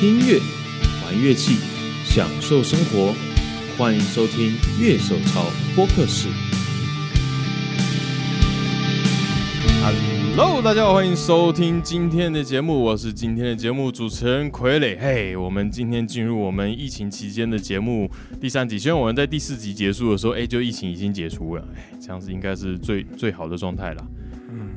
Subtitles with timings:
[0.00, 0.40] 听音乐，
[1.04, 1.58] 玩乐器，
[2.06, 3.14] 享受生活。
[3.76, 5.44] 欢迎收听乐手潮
[5.76, 6.26] 播客室。
[9.82, 14.98] Hello，大家好，欢迎收听今天的节目，我是今天的节目主持人傀儡。
[14.98, 24.02] 嘿，我们今天进入我们疫情期间的节目第三集，虽然我们在第四集结束的时候，哎，就疫情已经解除了，哎，这样子应该是最最好的状态了。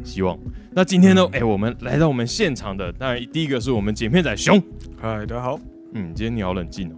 [0.03, 0.37] 嗯，希望。
[0.71, 4.61] 那今天呢，哎，我们来到我们现场的，当然第一个是我们剪片仔熊。
[4.99, 5.59] 嗨，大家好。
[5.93, 6.95] 嗯，今天你好冷静哦。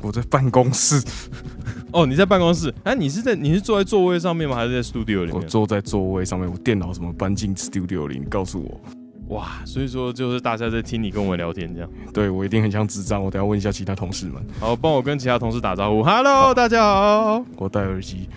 [0.00, 1.02] 我在办公室。
[1.92, 2.72] 哦，你在办公室？
[2.84, 4.54] 哎，你是在你是坐在座位上面吗？
[4.54, 5.34] 还是在 studio 里面？
[5.34, 8.18] 我坐在座位上面，我电脑怎么搬进 studio 里？
[8.18, 8.80] 你告诉我。
[9.28, 11.88] 哇，所以说就是大家在听你跟我们聊天这样。
[12.12, 13.24] 对我一定很像智障。
[13.24, 14.34] 我等下问一下其他同事们。
[14.60, 16.02] 好，帮我跟其他同事打招呼。
[16.02, 17.42] Hello，大家好。
[17.56, 18.28] 我戴耳机。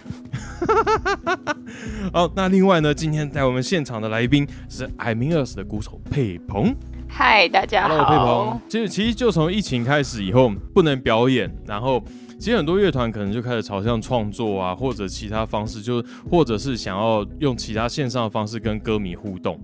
[2.13, 6.75] 好，那另外呢，今天在我们现场的来宾是艾明尔斯的鼓手佩鹏。
[7.07, 7.89] 嗨，大家好。
[7.89, 8.61] Hello，佩鹏。
[8.67, 12.03] 其实其实就从疫情开始以后，不能表演，然后。
[12.39, 19.59] 其实很多乐团可能就开始朝向创作啊，或者其他方式，就或者是想要用其他线上的方式跟歌迷互动。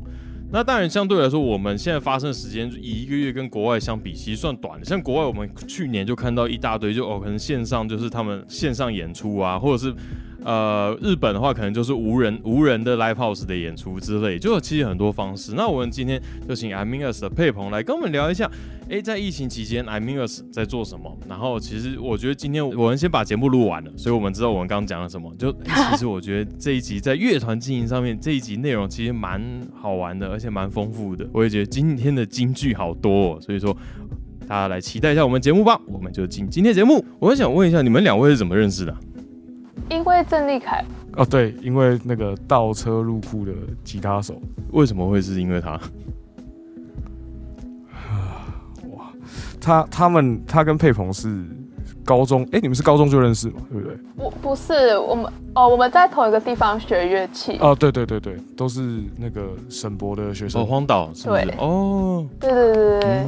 [0.51, 4.85] 那当然相对来说，我们现在发生的时间以一个月跟国外相比，其实算短的。
[4.87, 9.93] 像国外，我们去年就看到一大堆，就哦，可能线上就是他们线上演出啊，或者是。
[10.43, 15.53] 呃，日本的话可能就是无人无人的 live house 的演出之类，就其实很多方式。
[15.55, 18.49] 那我们今天就请 IMinus 的佩鹏来跟我们聊一下，
[18.89, 21.17] 哎，在疫情期间 IMinus 在做什么？
[21.29, 25.33] 然后其实我觉得今天我们先把节目录完了，所以我们知道我们刚刚讲了什么。
[25.37, 29.41] 就其实我觉得这一集在乐团经营上面，这一集内容其实蛮
[29.73, 31.25] 好玩的，而且蛮丰富的。
[31.31, 33.75] 我也觉得今天的金句好多，哦，所以说
[34.47, 35.79] 大家来期待一下我们节目吧。
[35.87, 37.03] 我们就进今天节目。
[37.19, 38.93] 我想问一下，你们两位是怎么认识的？
[39.89, 40.83] 因为郑立凯
[41.15, 43.51] 哦，对，因为那个倒车入库的
[43.83, 45.71] 吉他手，为什么会是因为他？
[48.95, 49.11] 哇，
[49.61, 51.43] 他他们他跟佩鹏是
[52.03, 53.61] 高中，哎，你们是高中就认识吗？
[53.71, 53.95] 对不对？
[54.17, 57.57] 不不是，我们哦，我们在同一个地方学乐器。
[57.61, 60.61] 哦，对对对对，都是那个沈博的学生。
[60.61, 61.53] 哦，荒岛是不是？
[61.59, 63.25] 哦，对对对对。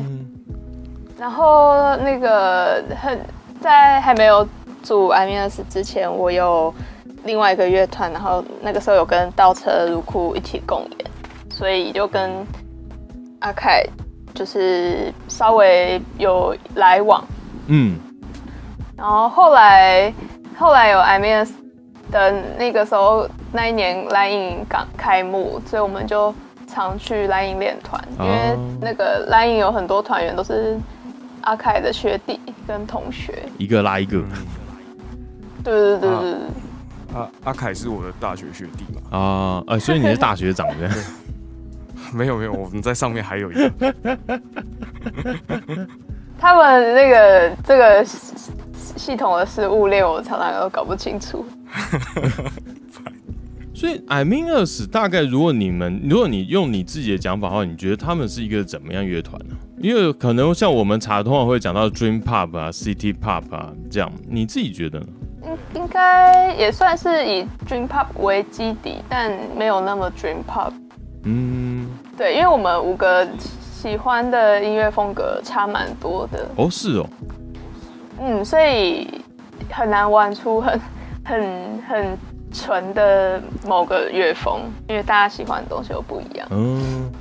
[1.20, 3.20] 然后那个很
[3.62, 4.48] 在还没有。
[4.86, 6.74] 住 I M S 之前，我有
[7.24, 11.12] 另外一个乐团，然后那个时候有跟倒车入库一起共演，
[11.50, 12.32] 所以就跟
[13.40, 13.84] 阿凯
[14.36, 17.26] 就是稍微有来往。
[17.68, 17.98] 嗯，
[18.96, 20.14] 然后后来
[20.56, 21.54] 后来有 I M S
[22.12, 26.34] 的那个时候，那一年蓝影刚开幕，所以我们就
[26.68, 30.78] 常去蓝影练团，因为那个蓝影有很多团员都是
[31.42, 34.24] 阿凯的学弟跟同学，一个拉一个。
[35.66, 36.34] 对对对对
[37.14, 39.02] 阿阿凯是我的大学学弟嘛？
[39.18, 40.90] 啊，呃，所以你是大学长的？
[42.14, 43.72] 没有没有，我们在上面还有一个。
[46.38, 51.44] 他们那个这个系统的事物链，我常常都搞不清楚。
[53.74, 59.56] 所以 I mean us 大概，如果你们，如果你用你自己的讲法的话，你觉得他们是一个怎么样乐团呢？
[59.80, 65.08] 因为可能像我们查通常会讲到 Dream Pop 啊、City Pop 啊这样，你自己觉得呢？
[65.74, 70.72] 应该也算是以 Dream Pop 为基底，但没有那么 Dream Pop。
[71.24, 76.48] 嗯，对，因为我们五个喜欢的音乐风格差蛮多的。
[76.56, 77.10] 哦，是哦。
[78.20, 79.22] 嗯，所以
[79.70, 80.80] 很难玩出很
[81.26, 82.18] 很很
[82.52, 86.48] 纯的某个乐风，因为大家喜欢的东西又不一样。
[86.52, 87.12] 嗯。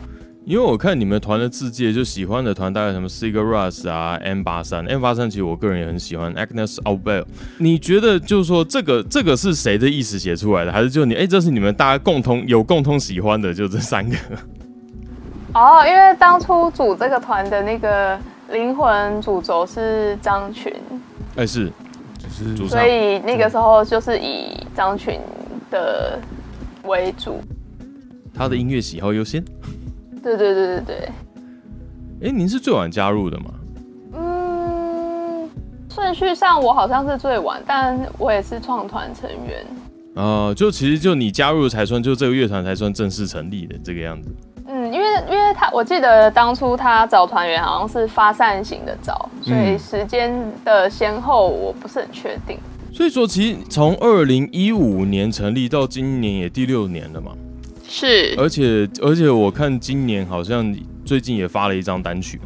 [0.47, 14.17] 因为我看你们团的字界，就喜欢的团大概什么 Cigar Rush 啊，M 八三，M 八三其实我个人也很喜欢，Agnes o b e l 你觉得就是说这个这个是谁的意思写出来的，还是就你哎，这是你们大家共同有共同喜欢的，就这三个？
[15.55, 18.19] 哦，因为当初组这个团的那个
[18.51, 20.71] 灵魂主轴是张群，
[21.37, 21.73] 哎是，
[22.19, 25.19] 就是所以那个时候就是以张群
[25.71, 26.19] 的
[26.83, 27.41] 为主，
[28.35, 29.43] 他的音乐喜好优先。
[30.25, 31.09] 对对对对对，
[32.23, 33.45] 哎，您是最晚加入的吗？
[34.15, 35.51] 嗯，
[35.91, 39.67] 顺序上我好像是最晚，但我也是创团成员。
[40.15, 44.35] 哦，就其实就你加入才算，就这个乐团才算正式成立的这个样子。
[44.67, 50.35] 嗯，因为因为他我记得当初他找团员好像是发散型的找，所以时间
[50.65, 52.59] 的先后我不是很确定。
[52.91, 57.33] 所以说，其实从二零一五年成立到今年也第六年了嘛。
[57.89, 62.41] 是，而且而且我看今年好像最近也发了一张单曲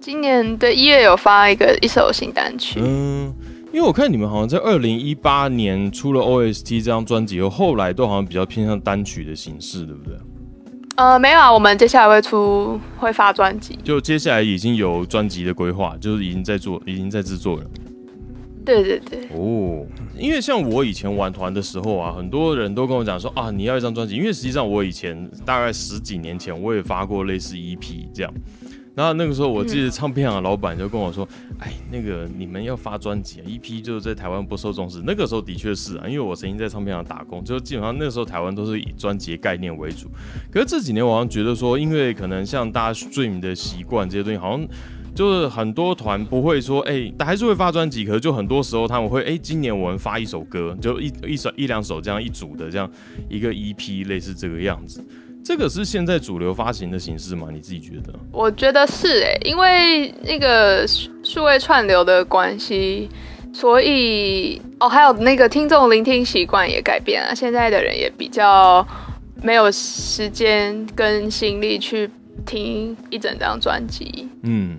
[0.00, 2.78] 今年的一月有发一个一首新单曲。
[2.82, 3.32] 嗯，
[3.72, 10.14] 因为我看你们好像在二零一八年出了 OST 这张专辑后，后来都好像比较偏向单曲的形式，对不对？
[10.96, 13.78] 呃，没有啊，我们接下来会出会发专辑。
[13.82, 17.64] 就接下来已经有专辑的规划，就是已经在做，已经在制作了。
[18.64, 19.86] 对对对，哦，
[20.18, 24.16] 因为像我以前玩团的时候啊，很多人都跟我讲说啊，你要一张专辑。
[24.16, 28.32] 因为实际上我以前大概十几年前，我也发过类似 EP 这样。
[28.94, 31.28] 然后那个时候，我记得唱片行的老板就跟我说
[31.58, 40.08] ：“哎，那个你们要发专辑，EP 就是在台湾不受重视。”那个时候的确是啊，因为我曾经在唱片行打工，就基本上那个时候台湾都是以专辑概念为主。
[40.48, 44.68] 可是这几年我好像觉得说，因为可能像大家追名的习惯这些东西，好像
[45.14, 52.90] 就是很多团不会说，哎，还是会发专辑，可是就很多时候他们会，哎，今年我们发一首歌，就一一首一两首这样一组的这样
[53.28, 55.04] 一个 EP，类似这个样子。
[55.44, 57.48] 这个是现在主流发行的形式吗？
[57.52, 58.12] 你自己觉得？
[58.32, 60.86] 我觉得是哎，因为那个
[61.22, 63.08] 数位串流的关系，
[63.52, 67.34] 所以哦，还有那个听众聆听习惯也改变了。
[67.34, 68.84] 现在的人也比较
[69.42, 72.10] 没有时间跟心力去
[72.46, 74.78] 听一整张专辑，嗯，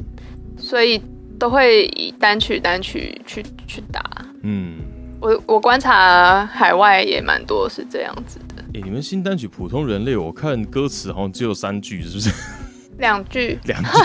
[0.65, 0.99] 所以
[1.37, 4.01] 都会以单曲单曲去去打，
[4.41, 4.79] 嗯，
[5.21, 8.63] 我我观察海外也蛮多是这样子的。
[8.73, 12.31] 哎，你们新单曲《普通人类》，我看歌词好像只有三句，是不是？
[12.97, 13.89] 两句，两句。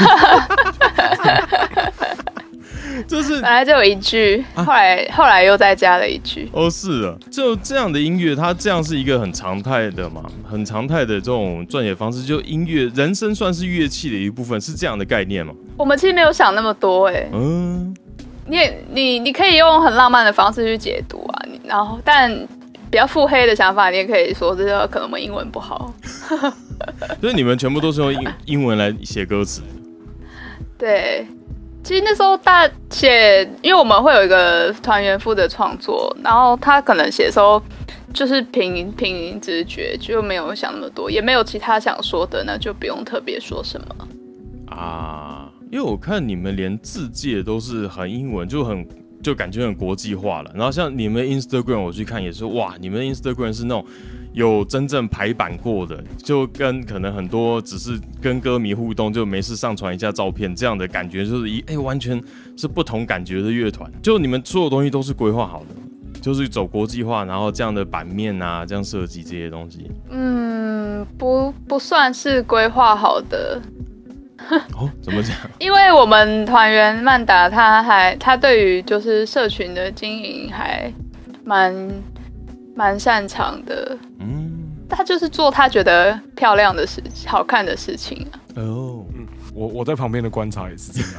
[3.07, 6.49] 这是本来就有一句，后来后来又再加了一句。
[6.53, 12.23] 哦，是啊，就这样的音乐，它这样是一个很常态的嘛，很常态的这种撰写方式。
[12.23, 15.53] 就音乐，人声算是乐器的一部分，是这样的概念吗？
[15.77, 17.95] 我们其实没有想那么多，哎，嗯，
[18.47, 18.59] 你
[18.91, 22.49] 你你可以用很浪漫的方式去解读啊，然后但。
[22.91, 25.95] 比较腹黑的想法，你也可以说，这个可能我们英文不好。
[27.23, 29.63] 所以你们全部都是用英 英文来写歌词。
[30.77, 31.25] 对，
[31.83, 37.61] 其实那时候大写，因为我们会有一个团员负责创作，然后他可能写的时候
[38.13, 44.09] 就是凭凭直觉，就没有想那么多，也没有其他想说的，那就不用特别说什么。
[44.77, 48.87] 啊，因为我看你们连字界都是很英文，就很。
[49.23, 53.85] 就感觉很国际化了，然后像你们 Instagram 我去看也是，哇，你们 Instagram 是那种
[54.33, 62.23] 有真正排版过的，就跟可能很多只是跟歌迷互动，就没事上传一下照片这样的感觉，就是一哎完全
[62.57, 63.91] 是不同感觉的乐团。
[64.03, 69.91] 就你们所有东西都是规划好的，就是走国际化，然后这样的版面啊，这样设计这些东西。
[70.11, 73.61] 嗯，不不算是规划好的。
[74.75, 75.35] 哦，怎么讲？
[75.59, 80.91] 因为我们团员曼达，他还他对于就是社群的经营还
[81.45, 81.75] 蛮
[82.75, 83.97] 蛮擅长的。
[84.19, 84.51] 嗯，
[84.89, 88.35] 他就是做他觉得漂亮的事、好看的事情啊。
[88.57, 91.11] 哦，嗯，我我在旁边的观察也是这样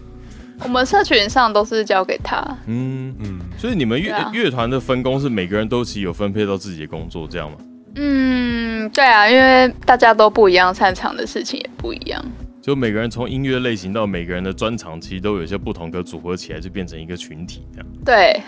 [0.62, 2.36] 我们社群上都是交给他。
[2.66, 7.56] 嗯嗯，所以你们乐乐团的分工是每个人都其实有分配到自己的工作，这样吗？
[7.96, 12.22] 嗯，对啊，因为大家都不一样，擅长的事情也不一样。
[12.60, 17.86] 就每个人从音乐类型到每个人的专长，其实都有一些不同的组合起来，就变成一个群体这样。
[18.04, 18.42] 对。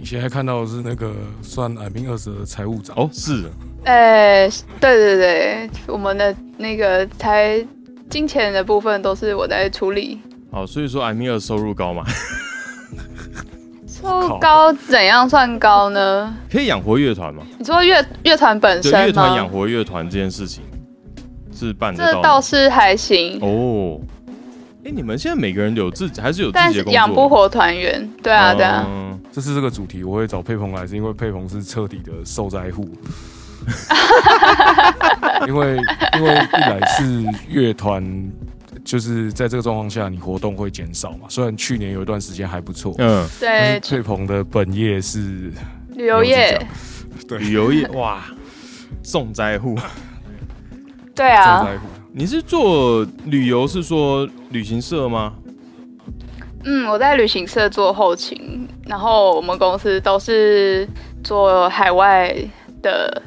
[0.00, 1.12] 你现在看到的是那个
[1.42, 3.44] 算矮兵二十的财务长哦，是。
[3.84, 4.48] 呃，
[4.80, 7.62] 对对对，我们的那个财
[8.08, 10.18] 金钱的部分都是我在处理。
[10.50, 12.02] 好，所以说矮兵二收入高吗？
[13.86, 16.34] 收入高怎样算高呢？
[16.50, 17.42] 可以养活乐团吗？
[17.58, 20.64] 你说乐乐团本身乐团养活乐团这件事情。
[21.54, 24.00] 是办这倒是还行哦。
[24.90, 26.92] 哎，你们现在每个人有自己还是有自己的工作？
[26.92, 28.84] 养不活团员，对啊，对啊。
[29.32, 32.90] 这是这个主题，我会找佩鹏来，是因为佩鹏是彻底的受灾户。
[35.46, 35.76] 因为
[36.16, 38.02] 因为一来是乐团，
[38.84, 41.26] 就是在这个状况下，你活动会减少嘛。
[41.28, 43.78] 虽然去年有一段时间还不错，嗯，对。
[43.80, 45.52] 佩鹏的本业是
[45.94, 46.60] 旅游业，
[47.28, 48.24] 对，旅游业哇，
[49.04, 49.78] 重灾户。
[51.14, 51.68] 对啊，
[52.12, 55.34] 你是做旅游，是说旅行社吗？
[56.64, 60.86] 嗯，我在旅行社做后勤，然后我们公司都是
[61.24, 62.34] 做海外
[62.82, 63.22] 的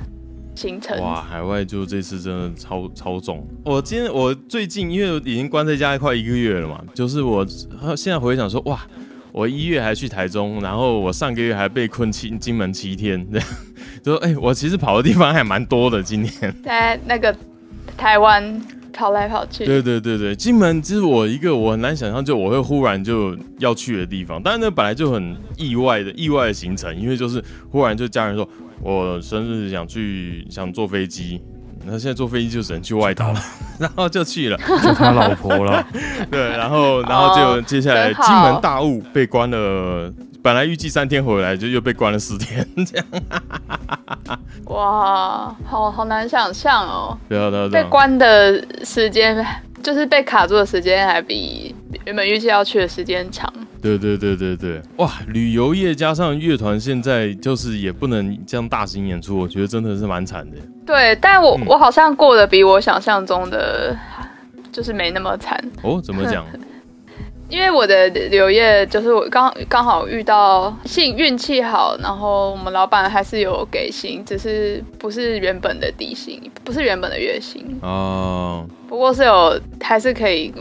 [0.53, 0.99] 行程。
[1.01, 3.45] 哇，海外就这次真的超超重。
[3.65, 7.45] 我今天我最近因为已经关在家快一个月了嘛，就是我
[7.97, 8.79] 现在回想说，哇，
[9.31, 13.25] 我一月还去台中，然后我上个月还被困七金门七天，
[14.03, 16.03] 就说哎，我其实跑的地方还蛮多的。
[16.03, 17.35] 今年在那个。
[17.95, 18.59] 台湾
[18.93, 24.41] 跑来跑去，对对对对，金门其实我一个我很难想象，就我会忽然就要去的地方。
[24.41, 28.47] 但是那本来就很意外的意外的行程，因为就是忽然就家人说，
[28.81, 31.41] 我生日想去想坐飞机，
[31.85, 33.39] 那现在坐飞机就只能去外岛了，
[33.79, 35.85] 然后就去了，就他老婆了，
[36.31, 43.05] 对，然后然后就接下来金门大雾被关了本来预计三天回来，就又被关了四天，这样。
[44.65, 47.17] 哇，好好难想象哦。
[47.29, 49.43] 对啊，对啊，被关的时间，
[49.81, 51.73] 就是被卡住的时间，还比
[52.05, 53.51] 原本预计要去的时间长。
[53.81, 55.09] 对对对对对，哇！
[55.27, 60.57] 旅游业加上乐团，现在就是也不能这样大型演出，我觉得真的是蛮惨的。
[60.85, 63.97] 对，但我我好像过得比我想象中的，
[64.73, 65.57] 就是没那么惨。
[65.81, 66.45] 哦，怎么讲？
[67.49, 78.65] 因为我的旅游业就是我刚刚好遇到幸运气好，然后我们老板还是有给薪，只是不是原本的底薪，不是原本的月薪哦。
[78.87, 80.53] 不过是有还是可以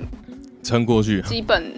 [0.62, 1.72] 撑过去，基本。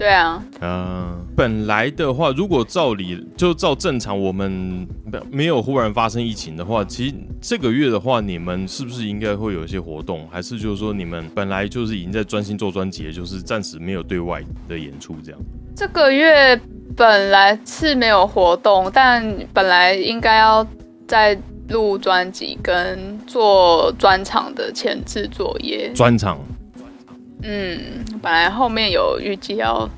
[0.00, 4.88] 对啊，嗯，本来的话，如果照理就照正常，我们
[5.30, 10.26] 没有忽然发生疫情的话，其实这个月的话，你们是不是应该会有一些活动？
[10.30, 15.40] 还是就是说，你们本来就是已经在专心做专辑，就是暂时没有对外的演出这样？
[15.76, 16.58] 这个月
[16.96, 20.66] 本来是没有活动，但本来应该要
[21.06, 21.38] 在
[21.68, 25.92] 录专辑跟做专场的前置作业。
[25.94, 26.40] 专场。
[27.42, 29.88] 嗯，本来后面有预计要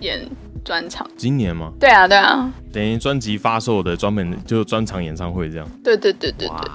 [0.00, 0.20] 演
[0.64, 1.72] 专场，今年吗？
[1.78, 5.68] 对啊，对啊，等于专辑发售的专门就专场演唱会这样。
[5.84, 6.70] 对对对对对，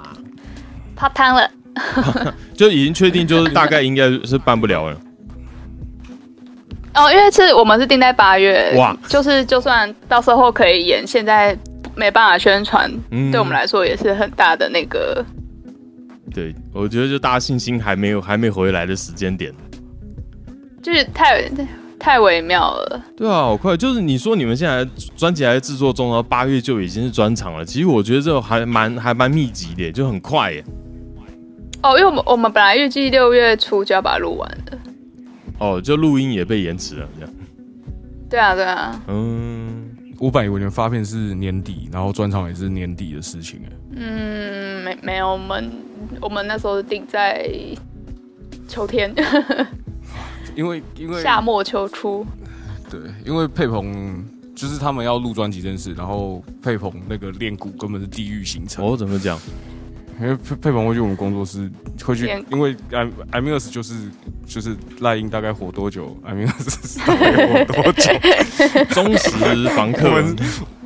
[0.96, 1.50] 泡汤了，
[2.54, 4.98] 就已经确定，就是大概应该是办不了了。
[6.94, 11.56] 哦，因为是我们是定在八月，哇，就是就算到时候可以演，现在
[11.94, 12.90] 没办法宣传，
[13.30, 15.24] 对我们来说也是很大的那个。
[16.34, 19.52] 对，我觉得就大家信心还没有还没回来的时间点。
[20.82, 21.48] 就是太
[21.98, 23.76] 太微妙了，对啊，好快！
[23.76, 24.84] 就是你说你们现在
[25.16, 27.64] 专辑还在制作中，然后八月就已经是专场了。
[27.64, 30.64] 其实我觉得这还蛮还蛮密集的，就很快耶。
[31.84, 34.76] 哦，因为我们我们本来预计六月初就要把它录完的。
[35.58, 37.34] 哦，就录音也被延迟了，这样。
[38.28, 39.00] 对啊，对啊。
[39.06, 43.72] 嗯，我本以为你们发片是年底，然后专场也是年底的事情哎。
[43.94, 45.70] 嗯，没没有，我们
[46.20, 47.48] 我们那时候定在
[48.66, 49.14] 秋天。
[50.54, 52.26] 因为因为夏末秋初，
[52.90, 58.84] 对，因为佩鹏就是他们要录专辑这件事，然后佩鹏那个练鼓根本是地狱行程。
[58.84, 59.38] 哦，怎么讲？
[60.20, 61.70] 因为佩佩鹏会去我们工作室，
[62.04, 63.94] 会去，因为 i i m i n s 就是
[64.46, 68.12] 就是赖英大概活多久 m i n s 大概活多久，
[68.94, 69.30] 忠实
[69.70, 70.22] 房客。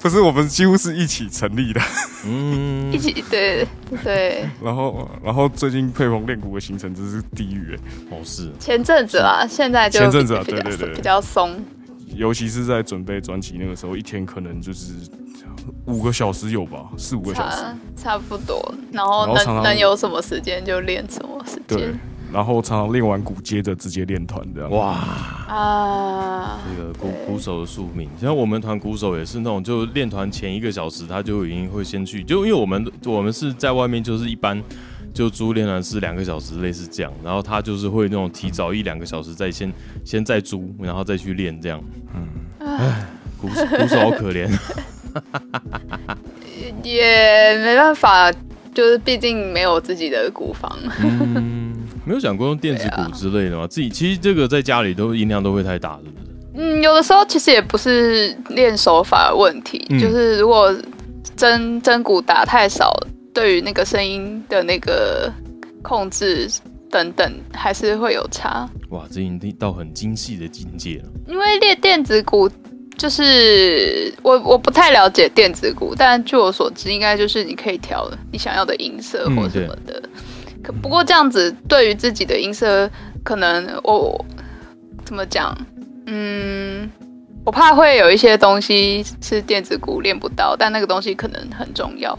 [0.00, 1.80] 不是，我们几乎是一起成立的，
[2.24, 3.66] 嗯，一起对
[4.04, 4.48] 对。
[4.62, 7.78] 然后，然后最近佩鹏练鼓的行程真是地狱哎，
[8.10, 8.50] 哦是。
[8.58, 11.62] 前阵子啊，现在就前阵子啊，对对对，比较松。
[12.14, 14.92] 尤其是在准备专辑那个时候，一天可能就是
[15.84, 17.56] 五个小时有吧，四五个小时，
[17.96, 18.74] 差不多。
[18.92, 21.98] 然后能能有什么时间就练什么时间。
[22.32, 24.70] 然后常常练完鼓，接着直接练团这样。
[24.70, 24.98] 哇
[25.48, 26.58] 啊！
[26.68, 34.62] 这个鼓鼓手的宿命，像我们团鼓手也是那种，就练团前一个小时，他就已经会先去，就因为我们我们是在外面，就是一般
[35.14, 37.10] 就租练团是两个小时，类似这样。
[37.24, 39.72] 然后他就是会那种提早一两个小时再先
[40.04, 41.82] 先再租，然后再去练这样。
[42.14, 42.28] 嗯，
[42.60, 43.06] 唉，
[43.40, 44.48] 鼓鼓手好可怜。
[46.84, 48.30] 也没办法，
[48.74, 50.76] 就是毕竟没有自己的鼓房。
[52.08, 53.66] 没有想过用电子鼓之类的吗？
[53.66, 56.24] 自己其实这个在家里都音量都会太大，是不是？
[56.54, 60.74] 嗯，有的时候其实也不是练手法的问题，就是如果
[61.36, 62.98] 真真鼓打太少，
[63.34, 65.30] 对于那个声音的那个
[65.82, 66.50] 控制
[66.90, 68.66] 等等，还是会有差。
[68.88, 71.10] 哇，这已经到很精细的境界了。
[71.26, 72.50] 因为练电子鼓，
[72.96, 80.02] 就是我我不太了解电子鼓，但据我所知，应该就是你可以调你想要的音色或什么的。
[80.62, 82.90] 可不过这样子对于自己的音色，
[83.22, 84.24] 可能我
[85.04, 85.56] 怎么讲？
[86.06, 86.90] 嗯，
[87.44, 92.18] 我怕会有一些东西是电子鼓练不到，但那个东西可能很重要。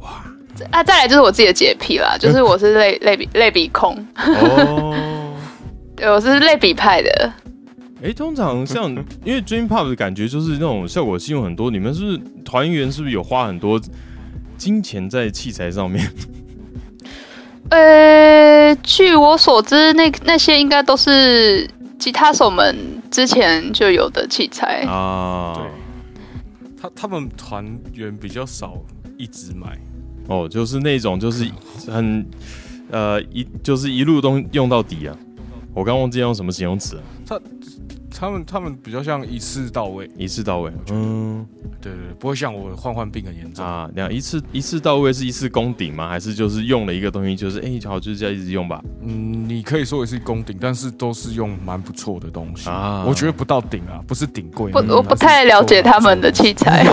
[0.00, 0.24] 哇！
[0.70, 3.96] 啊，再来就是我自己的洁癖啦，就是我是类 类比类比控。
[4.16, 5.34] 哦。
[5.96, 7.32] 对，我是类比派的。
[8.02, 8.90] 哎，通常像
[9.24, 13.80] 因为 Dream Pop 的感觉就是那种效果器用很多，你们是团员是不是有花很多
[14.58, 16.06] 金钱在器材上面？
[17.72, 21.66] 呃，据我所知，那那些应该都是
[21.98, 22.76] 吉他手们
[23.10, 25.54] 之前就有的器材啊。
[25.56, 25.64] 对，
[26.82, 27.64] 他他们团
[27.94, 28.76] 员比较少
[29.16, 29.78] 一直买
[30.28, 31.50] 哦，就是那种就是
[31.88, 32.26] 很
[32.90, 35.16] 呃一就是一路都用到底啊。
[35.72, 37.02] 我刚忘记用什么形容词了。
[37.26, 37.40] 他
[38.22, 40.70] 他们他们比较像一次到位，一次到位。
[40.92, 41.44] 嗯，
[41.80, 43.90] 对对对，不会像我患患病很严重啊。
[43.96, 46.08] 那一次一次到位是一次攻顶吗？
[46.08, 48.80] 还是就是用了一个东西，就是哎，好，就是这样一直用吧？
[49.02, 53.02] 嗯，你可以说也是攻顶，但是都是用蛮不错的东西啊。
[53.04, 54.70] 我觉得不到顶啊，不是顶贵。
[54.70, 56.84] 不，我不太了解他们的器材。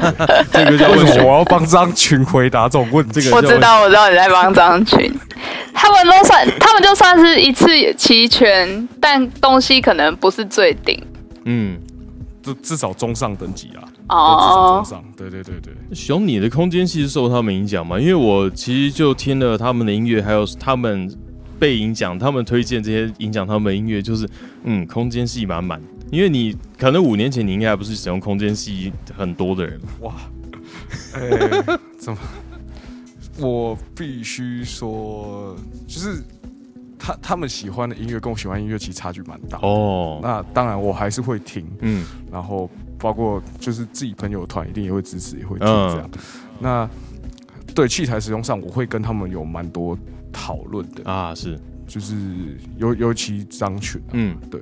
[0.50, 3.06] 这个叫为什么我要帮张群回答这种问？
[3.10, 5.12] 这个我知道，我知道你在帮张群。
[5.74, 11.02] 他们都算，他们就算是一次齐全，但东西可能不是最顶。
[11.44, 11.78] 嗯，
[12.42, 13.88] 至至少中上等级啊。
[14.08, 15.72] 哦，中上，对对对对。
[15.94, 17.98] 熊，你的空间系是受他们影响吗？
[17.98, 21.10] 因为我其实就听了他们的音乐，还有他们
[21.58, 24.28] 被影响，他们推荐这些影响他们的音乐，就是
[24.64, 25.80] 嗯，空间系满满。
[26.10, 29.78] 因为你可能五年前你应该还不是使用空间系很多的人。
[30.00, 30.14] 哇，
[31.14, 32.18] 哎，怎么？
[33.40, 35.54] 我必须说，
[35.86, 36.24] 就是
[37.08, 40.20] 他他们喜欢的音乐跟我喜欢音乐其实差距蛮大哦。
[40.22, 46.10] 那当然我还是会听，嗯，然后包括就是自己朋友团一定也会支持，也会听这样。
[46.58, 46.86] 那
[47.74, 49.96] 对器材使用上，我会跟他们有蛮多
[50.30, 52.14] 讨论的啊，是，就是
[52.76, 54.60] 尤尤其张群，嗯，对，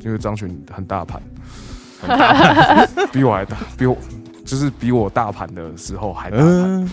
[0.00, 1.22] 因为张群很大盘，
[3.12, 3.96] 比我还大，比我
[4.44, 6.90] 就是比我大盘的时候还大盘。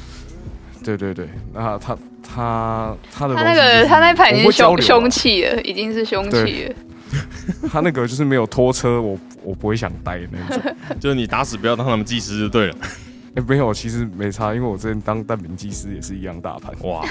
[0.83, 6.75] 对对对，那他他他的他那个他那盘已经凶凶器了，已经是凶器了。
[7.69, 10.75] 他那个就是没有拖车，我我不会想带那种。
[10.99, 12.75] 就是你打死不要当他们技师就对了。
[13.35, 16.73] 哎，没有，其实没差，因为我之前当蛋饼技师也是一样大盘。
[16.83, 17.05] 哇，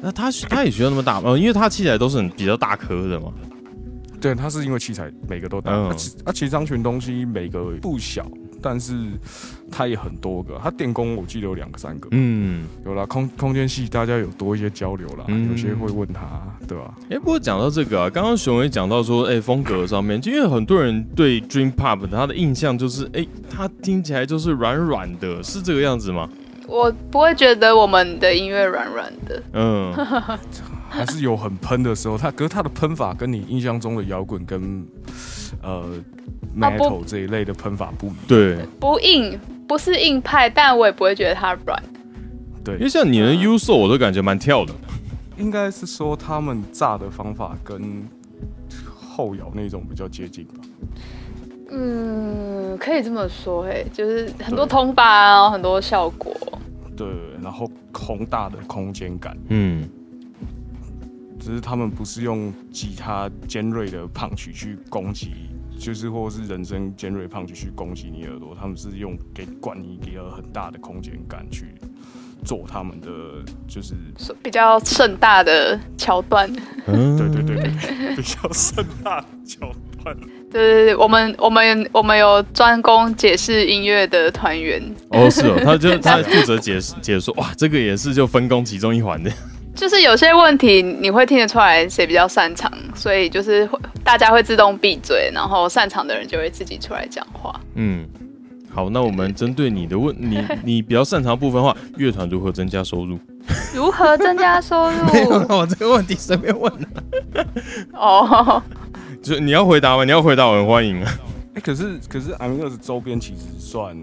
[0.00, 1.36] 那他他也需要那么大吗？
[1.36, 3.32] 因为他器材都是很比较大颗的嘛。
[4.20, 5.94] 对，他是因为器材每个都大，啊，
[6.32, 8.26] 其实张群东西每个不小。
[8.62, 8.94] 但是
[9.70, 16.94] 它也很多个，它电工我记得有两个三个，嗯，有啦空空间系，大家有多一些交流了，有些会问他，对吧？
[17.10, 26.28] 哎，不过讲到这个啊，刚刚熊也讲到说，哎，风格上面，因为很多人对 Dream Pop 他的印象就是，哎，他听起来就是软软的，是这个样子吗？
[26.68, 29.92] 我不会觉得我们的音乐软软的，嗯，
[30.88, 34.86] 还是有很喷的时候，他可是他的喷法跟你印象中的摇滚跟
[35.62, 35.88] 呃。
[36.54, 41.82] metal 这一类的喷法不一样，对，不硬，不是硬派，但我也不会觉得它软。
[42.62, 44.74] 对，因为像你的 U s o 我都感觉蛮跳的。
[45.38, 48.06] 应该是说他们炸的方法跟
[48.94, 50.60] 后摇那种比较接近吧。
[51.70, 56.36] 嗯，可以这么说，嘿，就是很多通法啊，很多效果。
[56.94, 57.08] 对，
[57.42, 59.88] 然后空大的空间感，嗯，
[61.42, 65.32] 只是他们不是用吉他尖锐的胖曲去攻击。
[65.78, 71.74] 就是或是人声尖锐胖曲去攻击你耳朵，他们是用给管你给了很大的空间感去
[72.44, 73.08] 做他们的
[73.66, 73.94] 就是
[74.44, 76.48] 比较盛大的桥段。
[76.86, 80.16] 对对对对，比较盛大的桥段。
[80.52, 84.80] 对对对，我们我们我们有专攻解释音乐的团员。
[85.08, 89.32] 哦，是哦，他就他负责解释解说，哇，这个也是就分工其中一环的。
[89.74, 97.58] 就是有些问题你会听得出来谁比较擅长，所以就是会大家会自动闭嘴，然后擅长的人就会自己出来讲话。
[97.74, 98.06] 嗯，
[98.70, 103.18] 好，那我们针对你的问 你你比较擅长部分的话，乐团如何增加收入？
[103.74, 105.06] 如何增加收入？
[105.48, 107.46] 我这个问题随便问的。
[107.94, 108.62] 哦，
[109.22, 110.04] 就你要回答吗？
[110.04, 111.10] 你要回答，我很欢迎啊。
[111.54, 113.96] 哎，可是可是 M 二的周边其实算，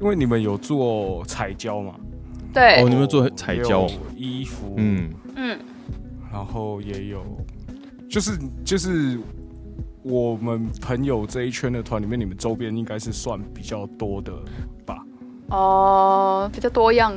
[0.00, 1.94] 因为你们有做彩胶嘛。
[2.56, 3.86] 对，哦，你们做彩胶？
[4.16, 5.10] 衣服，嗯。
[5.36, 5.58] 嗯，
[6.32, 7.22] 然后也有，
[8.08, 9.18] 就是就是
[10.02, 14.32] 我们朋友这一圈的团里面，你们周边应该是算比较多的
[14.86, 15.04] 吧？
[15.50, 17.14] 哦，比较多样，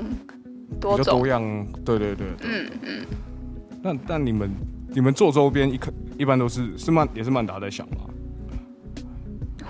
[0.81, 1.41] 多比较多样，
[1.85, 3.05] 对对对，嗯嗯。
[3.81, 4.51] 那那你们
[4.89, 8.01] 你们做周边一可一般都是是曼也是曼达在想吗？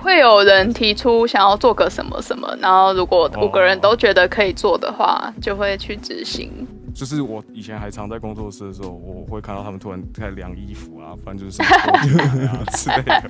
[0.01, 6.51] 会有人提出想要做个什么什么，然后如果五个人都觉得可以做的话，就会去执行。
[6.93, 13.29] 就是我以前还常在工作室的时候，我会看到他们突然开始量衣服啊，反正就是什么之类的。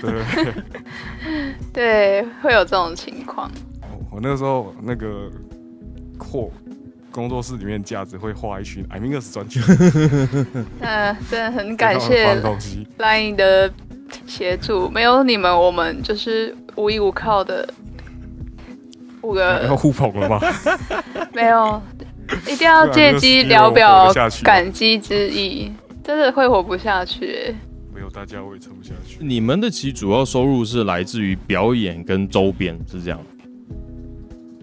[0.00, 0.22] 对
[1.72, 3.50] 对，会有这种情况。
[4.10, 5.30] 我那个时候那个
[6.18, 6.50] 扩
[7.10, 9.60] 工作室里面架子会画一群 I mean 专辑。
[10.80, 12.34] 嗯， 真的很感谢
[12.98, 13.72] Line 的。
[14.32, 17.68] 协助没有你们，我们就是无依无靠的
[19.20, 19.62] 五个。
[19.68, 20.40] 要互捧了吗？
[21.34, 21.82] 没有，
[22.50, 24.10] 一定要借机聊表
[24.42, 25.70] 感激之意，
[26.02, 27.54] 真的会活不下去。
[27.94, 29.18] 没有大家我也撑不下去。
[29.20, 33.20] 你们的其主要收入是来自于表演跟周边，是这样？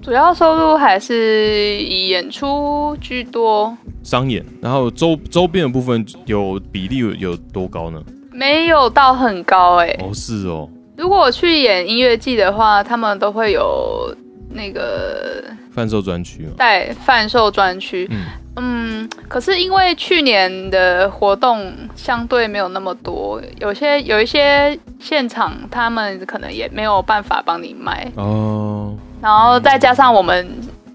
[0.02, 8.04] 主要收入还是以演出居多，商演，然后周周边的部分有比例有多高呢？
[8.40, 9.94] 没有到很高哎。
[10.00, 10.70] 哦，是哦。
[10.96, 14.16] 如果我去演音乐季的话，他们都会有
[14.52, 18.08] 那个贩售专区，对贩售专区。
[18.10, 18.24] 嗯
[18.56, 28.96] 嗯，可是因为去年的活动相对没有那么多，有些有一些现场他们可能也没有办法帮你卖哦。
[29.22, 30.50] 然后再加上我们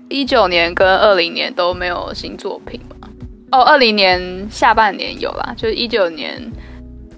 [0.09, 3.09] 一九年跟二零年都没有新作品嘛。
[3.53, 6.43] 哦，二零年下半年有啦，就是一九年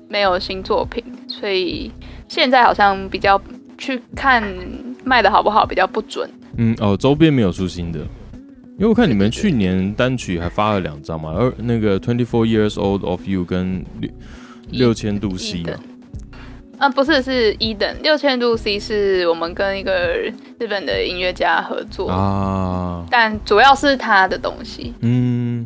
[0.08, 1.90] 没有新作品，所以。
[2.28, 3.40] 现在好像比较
[3.78, 4.42] 去看
[5.04, 6.28] 卖的好不好比较不准。
[6.56, 14.10] 嗯哦，周边没有出新的，因为我看你们去年单曲还发了两张嘛，而那个 Twenty Four Years Old of You 跟六
[14.72, 15.78] 六千度 C 的。
[16.78, 20.16] 啊，不是，是一等六千度 C 是我们跟一个
[20.58, 24.92] 日本的音乐家合作啊，但主要是他的东西。
[25.02, 25.64] 嗯。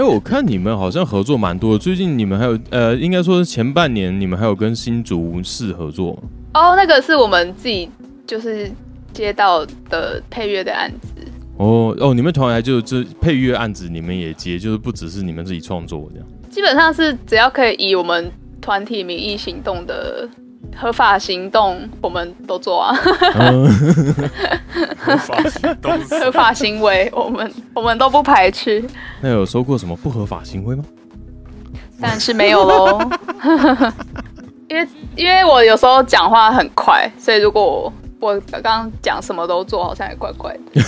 [0.00, 1.76] 哎，我看你们好像合作蛮多。
[1.76, 6.22] 最近你们还有呃，应该说是前半年你们还有跟新竹市合作吗？
[6.54, 7.86] 哦，那个是我们自己
[8.26, 8.72] 就是
[9.12, 11.08] 接到的配乐的案子。
[11.58, 16.26] 哦哦，你们团来就这配乐案子你们也接，就是不只是你们自己创作这样。
[16.48, 20.26] 基本上是只要可以以我们团体名义行动的。
[20.76, 22.94] 合法行动，我们都做啊。
[24.96, 28.82] 合法行动，合法行为，我们我们都不排斥。
[29.20, 30.84] 那有说过什么不合法行为吗？
[32.00, 32.98] 但是没有喽。
[34.68, 40.80] 因为因为我有时候讲话很快，所以如果我刚刚讲什么都做，好像也怪怪的。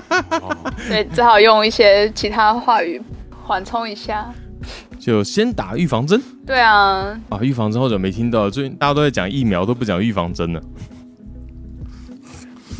[0.88, 3.02] 所以只好用一些其他话语
[3.44, 4.26] 缓冲一下。
[5.08, 6.20] 就先打预防针。
[6.44, 7.18] 对啊。
[7.30, 10.60] 啊，预防针好久没听到，最近大家都在讲疫苗，都不讲预防针了。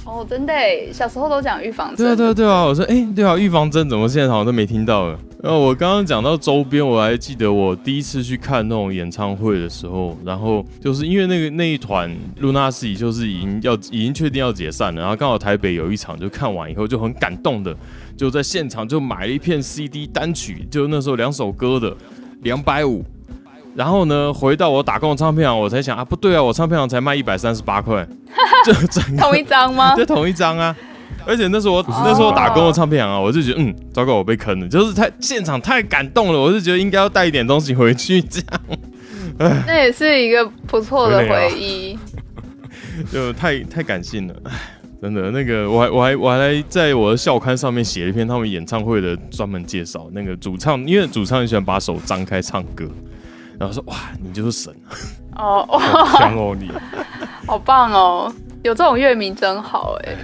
[0.04, 0.52] 哦，真的，
[0.92, 2.04] 小时候都讲预防针。
[2.04, 2.64] 对啊，对啊，对啊。
[2.64, 5.18] 我说，哎，对啊，预防针怎么现在好像都没听到了？
[5.42, 17.74] 然后我刚刚讲到周边，我还记得我第一次去看那种演唱会的时候，然后就是因为那个那一团 Lunacy 就是已经要已经确定要解散了，然后刚好台北有一场，就看完以后就很感动的。
[18.16, 21.96] 就在现场就买了一片 CD 单曲，就那时候两首歌的
[22.42, 23.04] 两百五，
[23.74, 28.06] 然后呢回到我打工的唱片行，我才想啊不对啊，我唱片行才卖一百三十八块，
[28.64, 28.72] 就
[29.16, 29.94] 同一张吗？
[29.98, 30.74] 就同一张啊，
[31.26, 38.78] 而且那时候我那时候打工的唱片行啊，我就觉得嗯糟糕，我被坑了，就是太现场太感动了，我就觉得应该要带一点东西回去这样，
[39.66, 41.98] 那也是一个不错的回忆，
[43.12, 44.52] 就太太感性了，唉。
[45.00, 50.08] 真的，那个我还我还我还在我的校刊上面写了一篇他们演唱会的专门介绍。
[50.12, 52.84] 那个主唱，因为主唱很喜欢把手张开唱歌，
[53.58, 54.74] 然后说：“哇，你就是神
[55.38, 56.70] 哦， 好强哦，你
[57.46, 58.32] 好棒哦，
[58.64, 60.16] 有这种乐迷真好哎。”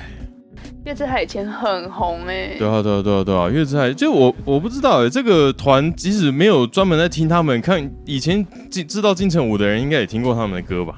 [0.85, 10.95] 月之海以前很红哎，对啊对啊对啊对啊，月之海就我我不知道哎，这个团即使没有专门在听他们，看以前知知道金城武的人，应该也听过他们的歌吧。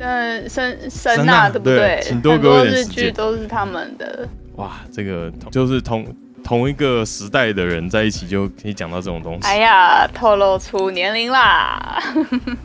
[0.00, 2.02] 嗯，神神呐，对不对？
[2.08, 4.26] 很多日剧都是他们的。
[4.56, 6.06] 哇，这个就是同
[6.42, 9.46] 同一个时代的人在一起就可以讲到这种东西。
[9.46, 12.02] 哎呀，透露出年龄啦！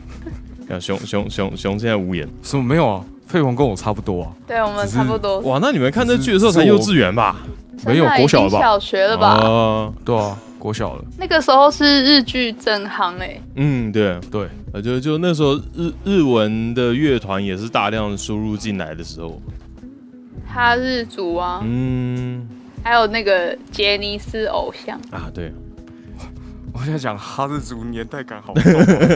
[0.80, 3.04] 熊熊熊熊现在无言，什么没有啊？
[3.26, 4.32] 费鹏跟我差不多啊。
[4.46, 5.38] 对，我们差不多。
[5.40, 7.36] 哇，那你们看这剧的时候才幼稚园吧？
[7.84, 8.58] 没有国小吧？
[8.60, 9.28] 小学了吧？
[9.44, 10.36] 啊，对啊。
[10.66, 19.40] 国小了，那个时候是日剧正行哎，嗯，对对，啊，就就那时候日日文的乐团也是大量输入进来的时候，
[20.44, 22.48] 哈日族啊，嗯，
[22.82, 24.98] 还有那个杰尼斯偶像。
[25.12, 25.52] 啊，对。
[26.78, 28.62] 我在讲哈日族年代感好重。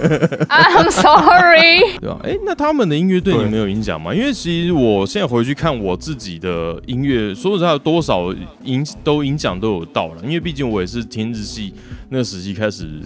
[0.49, 1.99] I'm sorry。
[2.01, 2.19] 对吧？
[2.25, 4.15] 哎，那他们的音乐对你们有影响吗？
[4.15, 8.33] 因为其实我现在回去看我自己的音乐，说实在，多少
[8.65, 10.23] 影都影响都有到了。
[10.23, 11.75] 因为毕竟我也是听日系
[12.09, 13.03] 那个时期开始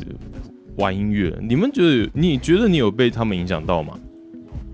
[0.76, 1.36] 玩音乐。
[1.42, 2.10] 你们觉得？
[2.14, 3.94] 你觉得你有被他们影响到吗？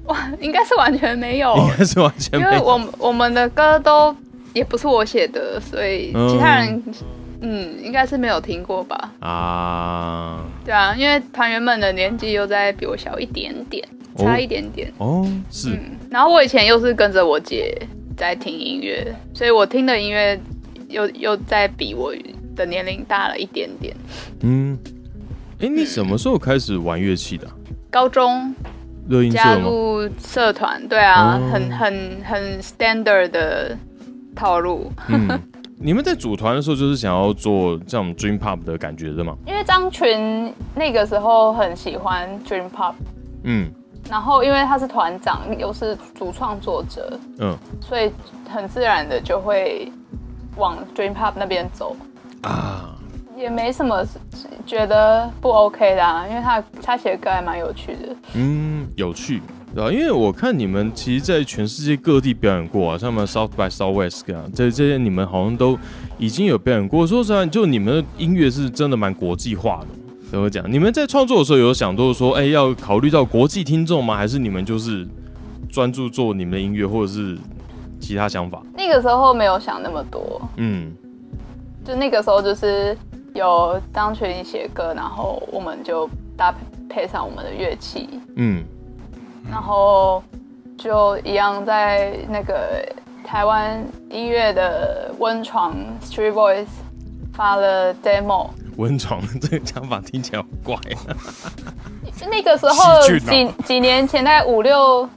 [0.05, 2.53] 哇，应该是完全没有，应该是完全没有。
[2.53, 4.15] 因为我我们的歌都
[4.53, 6.83] 也不是我写的，所以其他人。
[6.87, 6.95] 嗯，
[7.41, 9.13] 应该是没有听过吧？
[9.21, 14.93] 啊，对啊，因为团员们的年纪又在比我小一点点，差一点点。
[14.99, 15.79] 哦，是。
[16.11, 17.77] 然后我以前又是跟着我姐
[18.17, 20.39] 在听音乐，所以我听的音乐
[20.89, 22.15] 又又在比我
[22.55, 23.97] 的年龄大了一点点。
[24.41, 24.79] 嗯，
[25.61, 27.47] 哎，你什么时候开始玩乐器的？
[27.91, 28.55] 高中。
[29.33, 33.77] 加入社团，对啊，很很很 standard 的
[34.37, 34.93] 套路。
[35.83, 39.35] 你们在组团的时候，就是想要做这种 dream pop 的感觉的吗？
[39.47, 42.93] 因为张群那个时候很喜欢 dream pop，
[43.45, 43.73] 嗯，
[44.11, 48.13] 然后因为他是团长，又是主创作者，嗯，所以
[48.47, 49.91] 很自然的就会
[50.57, 51.97] 往 dream pop 那边走
[52.43, 52.95] 啊。
[53.35, 54.05] 也没什么
[54.67, 58.17] 觉得不 OK 的啊，因为他他写的歌还蛮有趣的。
[58.35, 59.41] 嗯，有趣，
[59.75, 59.91] 对啊？
[59.91, 65.79] 因为我看你们其实，在全世界各地表演过啊，像什么 South by Southwest 啊，这这些你们好像都
[66.19, 67.07] 已经有表演过。
[67.07, 69.87] 说实话，就你们的音乐是真的蛮国际化的。
[70.31, 70.71] 怎么讲？
[70.71, 74.17] 你们在创作的时候有想过说，哎，要考虑到国际听众吗？
[74.17, 75.07] 还是你们就是
[75.69, 77.37] 专注做你们的音乐，或者是
[78.01, 78.63] 其他想法？
[78.75, 80.41] 那个时候没有想那么多。
[80.57, 80.93] 嗯，
[81.85, 82.97] 就那个时候就是。
[83.33, 86.53] 有张群里写歌，然后我们就搭
[86.89, 88.65] 配上我们的乐器，嗯，
[89.49, 90.23] 然后
[90.77, 92.85] 就一样在那个
[93.25, 96.67] 台湾音乐的温床 Street Voice
[97.33, 98.51] 发了 demo。
[98.77, 100.75] 温床 这个讲法听起来好怪
[101.07, 101.15] 啊！
[102.31, 105.09] 那个时候几几年前，大概五六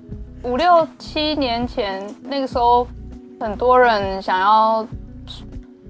[0.44, 2.88] 五六七年前，那个时候
[3.40, 4.86] 很多人想要。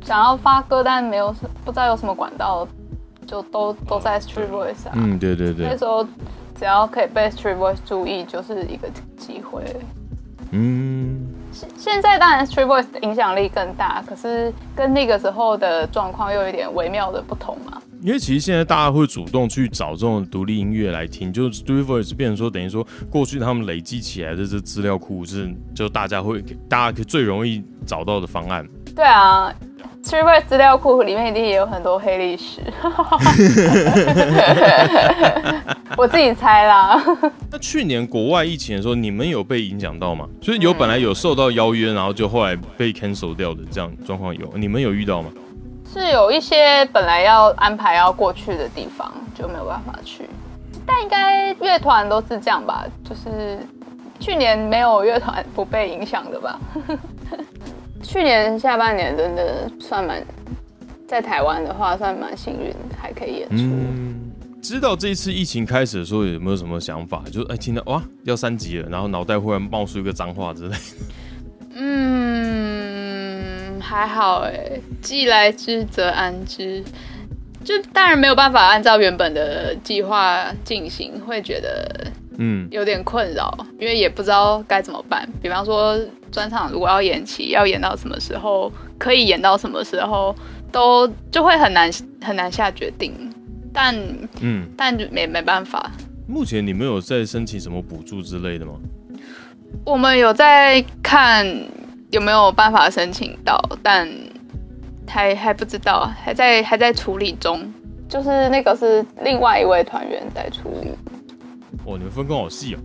[0.06, 2.68] 想要发歌，但没有不知道有什么管道，
[3.26, 4.92] 就都都在 Street Voice 啊。
[4.96, 5.66] 嗯，对对对。
[5.66, 6.06] 那时候
[6.56, 9.64] 只要可以被 Street Voice 注意，就是一个机会。
[10.52, 11.28] 嗯。
[11.52, 17.80] 现现在当然 Street Voice 的影响力更大，可是跟那个时候的状况又有点微妙的不同嘛。
[18.02, 28.68] 因为其实现在大家会主动去找这种独立音乐来听，就是 Street Voice 变成说，等于说过去他们累积起来的这资料库是，就大家会大家可以最容易找到的方案。
[28.96, 29.54] 对啊。
[30.04, 32.60] S t r e v e r 资料库里面一定也有很多黑历史，
[35.96, 37.02] 我自己猜啦。
[37.50, 40.28] 那去年国外疫情的时候，你们有被影响到吗？
[40.42, 45.30] 所以有本来有受到邀约，然后就后来被 cancel 掉的这样状况有，你们有遇到吗？
[45.92, 50.28] 是有一些本来要安排要过去的地方就没有办法去，
[50.86, 52.84] 但应该乐团都是这样吧？
[53.08, 53.58] 就是
[54.20, 56.60] 去年没有乐团不被影响的吧？
[58.04, 60.24] 去年下半年真的算蛮，
[61.08, 63.56] 在台湾的话算蛮幸运，还可以演出。
[64.62, 67.24] 知道这一次疫情开始的时候有没有什么想法？
[67.32, 70.76] 就哎，听到哇要三级了，然后脑袋忽然冒出一个脏话之类。
[71.76, 76.84] 嗯，还好哎，既来之则安之。
[77.64, 85.28] 就当然没有办法按照原本的计划进行，会觉得嗯有点困扰，因为也不知道该怎么办。
[85.42, 86.00] 比方说。
[86.34, 90.36] 专场如果要延期，要演到什么时候，可以演到什么时候，
[90.72, 91.88] 都就会很难
[92.24, 93.14] 很难下决定。
[93.72, 93.96] 但
[94.42, 95.92] 嗯，但没没办法。
[96.28, 98.74] 目前你们有在申请什么补助之类的吗？
[99.86, 101.46] 我们有在看
[102.10, 104.10] 有没有办法申请到，但
[105.08, 107.72] 还还不知道，还在还在处理中。
[108.10, 110.90] 就是那个是另外一位团员在处理。
[111.86, 112.80] 哦，你们分工好细哦。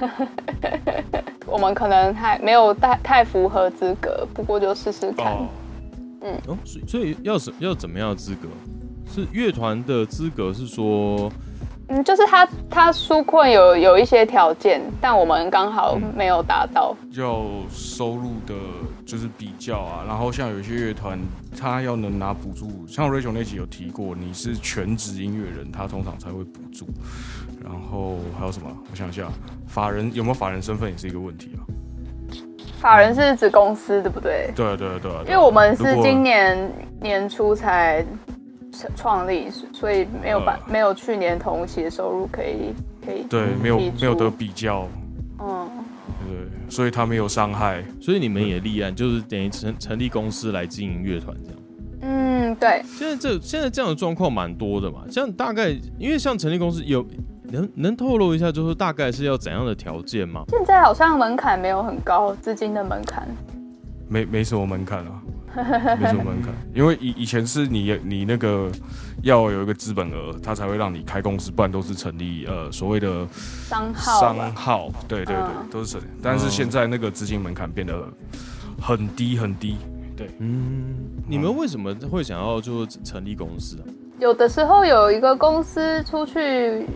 [1.46, 5.36] 我们可能还没有太太符合资格，不过就试试看。
[6.22, 8.48] 嗯，哦，所以所以要什要怎么样的资格？
[9.12, 10.52] 是乐团的资格？
[10.54, 11.30] 是说，
[11.92, 16.96] 嗯，就是他他纾困有有一些条件，但我们刚好没有达到。
[17.10, 18.54] 要收入的，
[19.04, 20.02] 就是比较啊。
[20.08, 21.20] 然后像有一些乐团，
[21.58, 26.86] 他要能拿补助，像 Rachel 那集有提过，你是全职音乐人，他通常才会补助。
[27.62, 28.70] 然后还有什么？
[28.90, 29.28] 我想一下，
[29.66, 31.60] 法人有没有法人身份也是一个问题啊。
[32.80, 34.50] 法人是指公司对不对？
[34.56, 35.10] 对对对。
[35.26, 38.02] 因为我们是今年年初才
[38.96, 42.72] 创立，所以没有办没有去年同期的收入可以
[43.04, 44.88] 可以对没有没有得比较。
[45.38, 45.68] 嗯，
[46.26, 51.60] 对，所以他没有伤害，所以你们也立案，就是等于成成立公司来经营乐团这样。
[52.02, 52.82] 嗯，对。
[52.86, 57.06] 现在这现在这样的状况蛮多的嘛，像大概因为像成立公司有。
[57.52, 60.42] 能能透露一下，就是大概是要怎样的条件吗？
[60.48, 63.28] 现在好像门槛没有很高，资金的门槛
[64.08, 65.21] 没没什么门槛啊，
[66.00, 66.52] 没什么门槛。
[66.74, 68.70] 因为以以前是你你那个
[69.22, 74.20] 要有一个资本额，他才会让你开公司，不然都是成立呃所谓的商号。
[74.20, 76.02] 商号，对对对，都是成。
[76.22, 78.02] 但是现在那个资金门槛变得
[78.80, 79.76] 很低很低。
[80.16, 80.94] 对，嗯，
[81.28, 83.84] 你们为什么会想要就成立公司啊？
[84.18, 86.86] 有的时候有一个公司出去。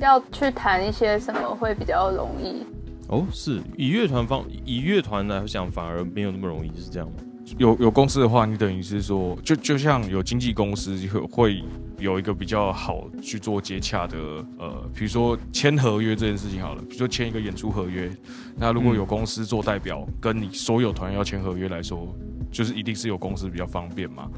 [0.00, 2.66] 要去谈一些什么会比较容易？
[3.06, 7.14] 哦，是以乐团方以乐团来讲，反而没有那么容易，是这样吗？
[7.58, 11.64] 有有公司的话，你等于是说，就就像有经纪公司会会
[12.02, 14.18] 有一个比较好去做接洽的，
[14.58, 18.10] 呃，比如说签合约这件事情好了，比如说签一个演出合约，
[18.56, 22.14] 那如果有公司做代表，跟你所有团要签合约来说。
[22.50, 24.28] 就是一定是有公司比较方便嘛，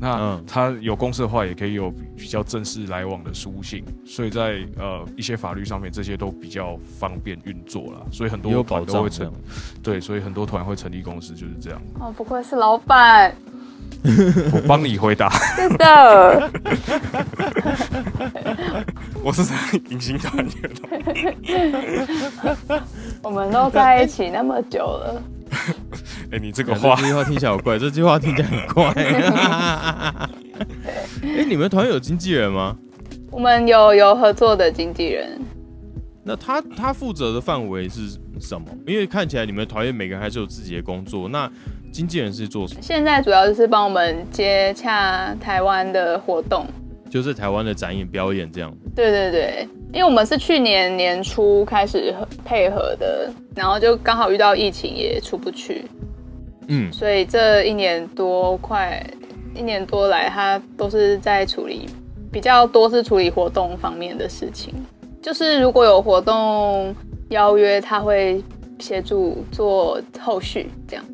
[0.00, 9.30] 那他有公司的话，也可以有比较正式来往的书信，所以在呃一些法律上面，这些都比较方便运作了，所以很多团都会成，
[9.82, 11.78] 对，所以很多团会成立公司就是这样。
[12.00, 13.36] 哦，不愧是老板，
[14.52, 15.28] 我帮你回答。
[15.56, 16.50] 真的。
[19.22, 19.54] 我是在
[19.90, 20.46] 隐形团员。
[23.22, 25.22] 我们都在一起那么久了。
[26.30, 28.92] 哎，你这个话，这句话听起来好怪，这句话听起来很怪。
[31.22, 32.76] 哎，你们团有经纪人吗？
[33.30, 35.40] 我们有有合作的经纪人。
[36.22, 38.66] 那他他负责的范围是什么？
[38.86, 41.28] 因为看起来你们团员每个人还是有自己的工作。
[41.28, 41.50] 那
[41.92, 42.80] 经纪人是做什么？
[42.82, 46.66] 现在主要就是帮我们接洽台湾的活动，
[47.10, 48.72] 就是台湾的展演表演这样。
[48.94, 55.84] 对对对，因为我们是去年年初开始配合的，然后就刚好遇到疫情，也出不去。
[56.68, 59.02] 嗯，所以这一年多快
[59.54, 61.88] 一年多来，他都是在处理
[62.30, 64.74] 比较多是处理活动方面的事情。
[65.22, 66.94] 就是如果有活动
[67.30, 68.42] 邀约，他会
[68.78, 71.04] 协助做后续这样。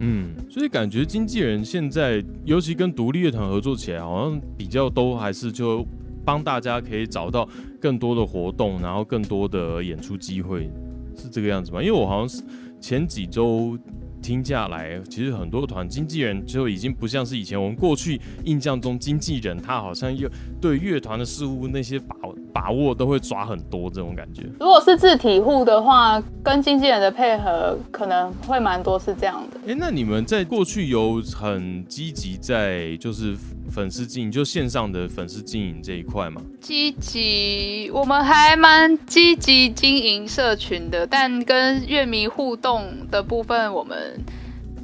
[0.00, 5.86] 嗯，所以感觉经纪人现在，尤其跟独立乐团合作起来，好像比较都还是就
[6.24, 7.48] 帮大家可以找到
[7.80, 10.70] 更多的活动，然后更多的演出机会，
[11.16, 11.82] 是这个样子吗？
[11.82, 12.42] 因为我好像是
[12.80, 13.78] 前几周。
[14.22, 20.26] 听下来，其实很多团经纪人就已经不像是以前我们过去印象中经纪人，他好像又
[20.62, 22.16] 对乐团的事物那些把
[22.54, 24.44] 把握都会抓很多这种感觉。
[24.58, 29.60] 如果是自体户的话，跟经纪人的配合可能会蛮多是这样的。
[29.66, 33.36] 哎，那你们在过去有很积极在就是。
[33.70, 43.96] 粉丝经营就线上的粉丝经营这一块吗，积极，我们还蛮积极经营社群的，但跟乐迷互动的部分，我们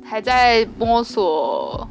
[0.02, 1.86] 还在摸索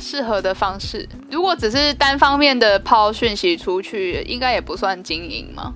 [0.00, 1.06] 适合的方式。
[1.30, 5.74] 如果只是单方面的抛讯息出去，应该也不算经营嘛，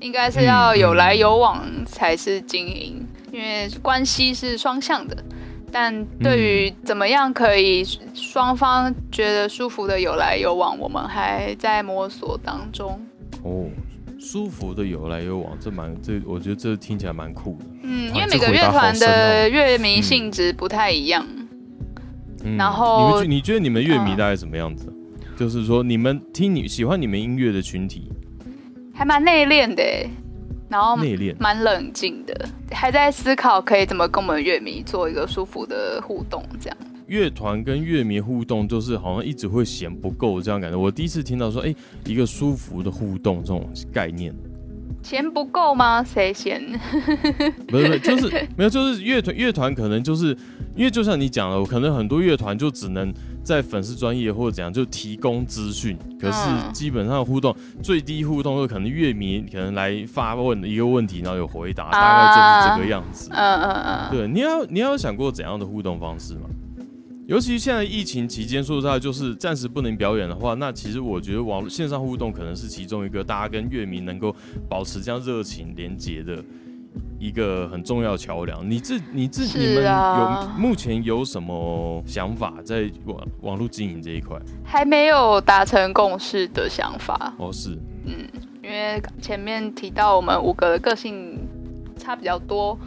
[0.00, 5.16] 应该是要有来有往才是经营，因为关系是双向的。
[5.72, 7.84] 但对于怎么样可以
[8.14, 13.04] 双方觉得舒服的有来有往，我们还在摸索当中。
[13.42, 13.66] 哦，
[14.20, 17.64] 舒服的有来有往，这蛮这，我觉得这听起来蛮酷的。
[17.82, 21.26] 嗯，因为每个乐团的乐迷性质不太一样。
[22.56, 24.92] 然后，你们你觉得你们乐迷大概什么样子？
[25.36, 28.10] 就是说，你们听你喜欢你们音乐的群体，
[28.92, 29.82] 还蛮内敛的。
[30.66, 36.42] 然后内敛，蛮冷静的，还在思考可以怎么跟我们乐迷做一个舒服的互动。
[36.58, 36.76] 这样，
[37.06, 40.76] 乐团跟乐迷互动就是好像一直会嫌不够这样感觉。
[40.76, 41.72] 我第一次听到说，哎，
[42.06, 44.34] 一个舒服的互动这种概念，
[45.04, 46.02] 嫌不够吗？
[46.02, 46.60] 谁嫌？
[47.68, 50.36] 不是，就是没有，就是乐团乐团可能就是
[50.74, 53.14] 因为就像你讲了，可能很多乐团就只能。
[53.44, 63.28] 在粉丝专业或者怎样就提供资讯，可是基本上互动最低互动就可能乐迷可能来发问一个问题，然后有回答，大概就是这个样子。
[63.30, 64.10] 嗯嗯嗯。
[64.10, 66.48] 对，你要你要想过怎样的互动方式吗？
[67.26, 74.34] 尤其现在疫情期间，说实在就是暂时不能表演的话，那其实我觉得网络线上互动可能是其中一个大家跟乐迷能够
[74.68, 76.42] 保持这样热情连接的。
[77.18, 84.38] 一个很重要的桥梁，你自你自你们有目前有什么想法在网网络经营这一块？
[84.62, 87.34] 还没有达成共识的想法。
[87.38, 87.70] 哦，是，
[88.04, 88.28] 嗯，
[88.62, 91.40] 因为前面提到我们五个的个性
[91.96, 92.78] 差比较多，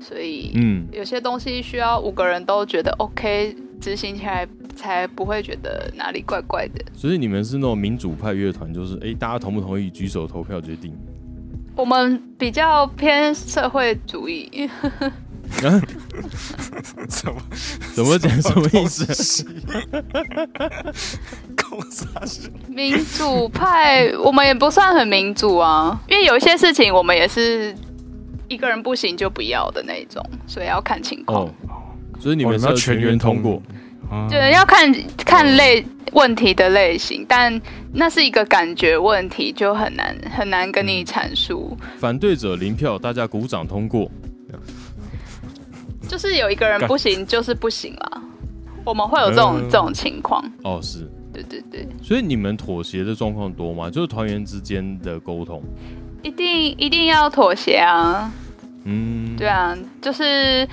[0.00, 6.82] 所以嗯，有些东西需要五个人都觉得 OK，执行起来才不会觉得哪里怪怪的。
[6.94, 10.96] 所以你们是那种民主派乐团，就是哎，大家同不同意举手投票决定？
[11.74, 14.70] 我们比较偏社会主义，
[17.08, 17.40] 怎么
[17.94, 18.30] 怎么讲？
[18.40, 19.44] 什么意思？
[22.68, 27.74] 民主派，我们也不算很民主啊，因为有一些事情我们也是
[28.48, 31.52] 一个人不行就不要的那种，所以要看情况。
[32.22, 33.60] 所以你们要全员通过。
[34.30, 37.60] 对，要看看类问题的类型，但
[37.92, 41.76] 那是一个感觉问题，就很难很难跟你阐述。
[41.98, 44.08] 反对者零票，大家鼓掌通过。
[46.06, 48.22] 就是有一个人不行，就是不行了。
[48.84, 50.44] 我们会有这种这种情况。
[50.62, 51.88] 哦，是对对对。
[52.02, 53.90] 所以你们妥协的状况多吗？
[53.90, 55.60] 就是团员之间的沟通，
[56.22, 58.30] 一定一定要妥协啊。
[58.84, 60.68] 嗯，对啊，就是。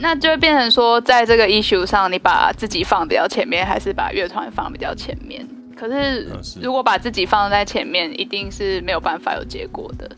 [0.00, 5.46] 那就会变成说，在这个 issue 上，你把自己放比较前面，还是把乐团放比较前面？
[5.76, 6.28] 可是
[6.60, 10.10] 如果把自己放在前面，一定是没有办法有结果的。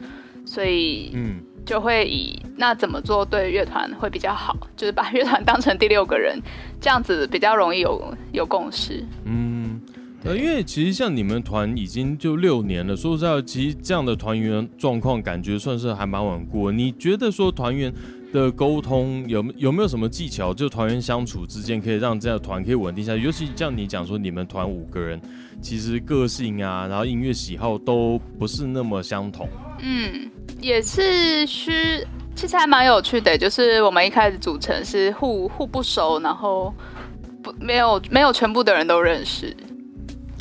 [0.47, 6.41] 所以，嗯，就会以那怎么做对乐团会比较好，就是把乐团当成第六个人，
[6.81, 9.05] 这样子比较容易有有共识。
[9.25, 9.81] 嗯，
[10.25, 16.71] 呃，因为其实像你们团已经就六年了，说实在，其实这样的团员状况感觉算是还蛮稳固。
[16.71, 17.93] 你觉得说团员？
[18.33, 20.55] 的沟通有有没有什么技巧？
[20.55, 23.23] 就团员相处之间可以让这样团可以稳定下去。
[23.23, 25.21] 尤其像你讲说，你们团五个人，
[25.61, 29.49] 其实个性啊，然后音乐喜好都不是那么相同。
[29.81, 31.73] 嗯，也是需，
[32.35, 33.37] 其实还蛮有趣的。
[33.37, 36.73] 就是我们一开始组成是互互不熟，然后
[37.43, 39.57] 不没有没有全部的人都认识。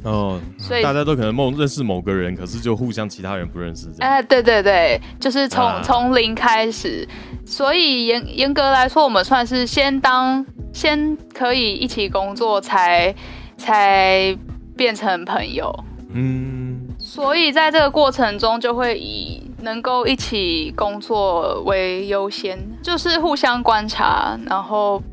[0.03, 3.87] 哦，所以大家都可能梦认识某个人，可是就互相其他人不认识。
[3.99, 7.05] 哎，对对对，就是从从零开始，
[7.45, 13.13] 所以严严格来说，我们算是先当先可以一起工作，才
[13.57, 14.37] 才
[14.77, 15.83] 变成朋友。
[16.13, 25.03] 嗯，所以在这个过程中，就会以能够一起工作为优先，就是互相观察，然后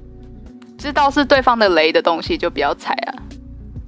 [0.78, 3.14] 知道是对方的雷的东西，就不要踩啊。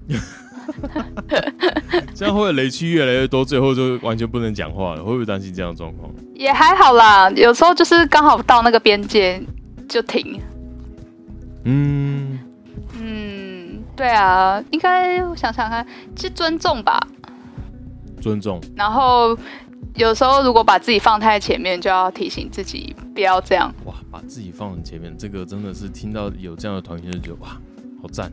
[2.14, 5.04] 这样会不会雷区越来越多，最后就完全不能讲话了？
[5.04, 6.10] 会不会担心这样的状况？
[6.34, 9.42] 也还好啦，有时候就是刚好到那个边界
[9.88, 10.40] 就停。
[11.64, 12.38] 嗯
[13.00, 17.00] 嗯，对啊，应该我想想看，是尊重吧？
[18.20, 18.60] 尊重。
[18.76, 19.36] 然后
[19.96, 23.74] 有时候如果把自己放太前面，就要提醒自己不要这样。
[23.84, 27.48] 哇，把自己放很前面，这个真的是听到有这样的团员就觉得哇，
[28.00, 28.32] 好赞。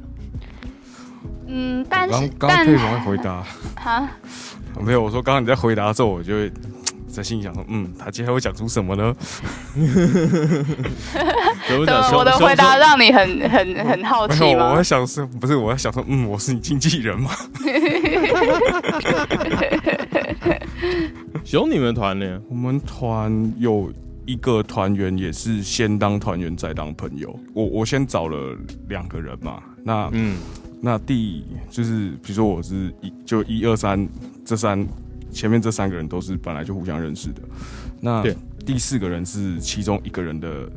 [1.47, 3.43] 嗯，但是刚刚佩蓉回答
[3.75, 4.09] 哈，
[4.83, 6.51] 没有，我说刚刚你在回答的时候，我就会
[7.07, 9.15] 在心里想说，嗯，他接下来会讲出什么呢？
[12.13, 14.71] 我的回答让你很很很好奇吗？
[14.71, 17.31] 我在想是不是我在想说，嗯，我是你经纪人吗？
[21.43, 22.39] 熊你们团呢？
[22.49, 23.91] 我们团有
[24.25, 27.37] 一个团员也是先当团员再当朋友。
[27.53, 28.57] 我我先找了
[28.89, 30.37] 两个人嘛，那嗯。
[30.81, 34.07] 那第就是，比如说我是一就一二三
[34.43, 34.87] 这三
[35.31, 37.41] 前面这三个人都是本来就互相认识的。
[37.99, 38.23] 那
[38.65, 40.69] 第四个人是其中一个人的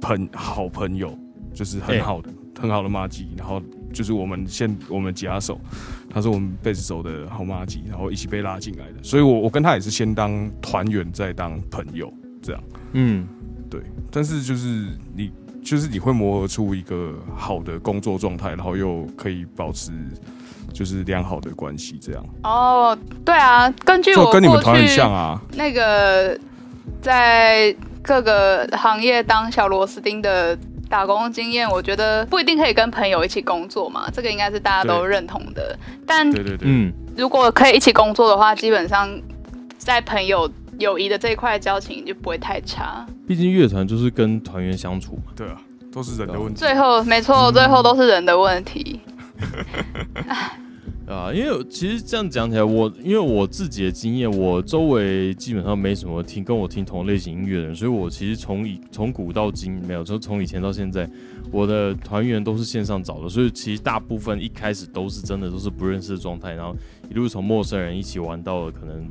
[0.00, 1.16] 朋好朋友，
[1.52, 3.60] 就是很好的很好的妈吉，然后
[3.92, 5.60] 就是我们现我们吉他手，
[6.08, 9.02] 他是我们贝斯手的好妈吉，然后一起被拉进来的。
[9.02, 12.62] 所以我我跟他也是先当团员再当朋友这样。
[12.92, 13.26] 嗯，
[13.68, 13.82] 对。
[14.10, 15.30] 但是就是你。
[15.66, 19.90] 就是你会磨合出一个好的工作状态，然后又可以保持
[20.72, 22.24] 就是良好的关系，这样。
[22.44, 25.40] 哦，对啊，根据我跟你们团很像啊。
[25.54, 26.38] 那个
[27.02, 30.56] 在各个行业当小螺丝钉的
[30.88, 35.76] 打工经验，我觉得不一定可以跟朋友一起工作嘛，这个应该是大家都认同的。
[36.06, 39.10] 但对对对，嗯，如果可以一起工作的话，基本上
[39.78, 40.48] 在朋友
[40.78, 43.06] 友谊的这一块交情就不会太差。
[43.26, 45.60] 毕竟乐团就是跟团员相处嘛，对啊，
[45.92, 46.58] 都是人的问题。
[46.58, 49.00] 最后，没错，最后都是人的问题。
[51.06, 61.08] 啊，因为其实这样讲起来，我因为我自己的经验，我周围基本上没什么听跟我听同类型音乐的人，所以我其实从以从古到今没有，就从以前到现在，
[61.52, 66.74] 我的团员都是线上找的，所以其实大部分一开始都是真的都是不认识的状态，然后
[67.08, 69.08] 一路从陌生人一起玩到了可能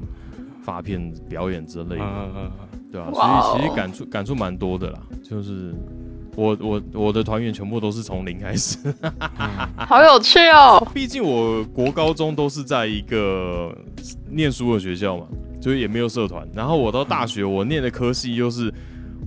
[0.66, 2.51] 发片表演之类的。
[2.91, 4.99] 对啊，所以其实感触感触蛮多的啦。
[5.24, 5.76] 就是
[6.36, 8.78] 我我我的团员全部都是从零开始，
[9.78, 10.86] 好有趣哦。
[10.93, 13.76] 毕竟我国高中都是在一个
[14.30, 15.28] 念书的学校嘛，
[15.61, 16.47] 所以也没有社团。
[16.53, 18.74] 然后我到大学，我念的科系又是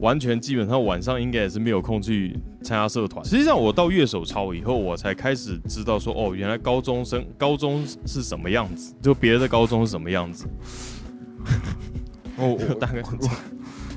[0.01, 3.23] 完全基本上晚上应该也是没有空去参加社团。
[3.25, 10.47] 实际上我到乐手超以后，我才开始知道说，哦，原来高中生高中是什么样子，就别的高中是什么样子。
[12.37, 13.03] 哦，大概。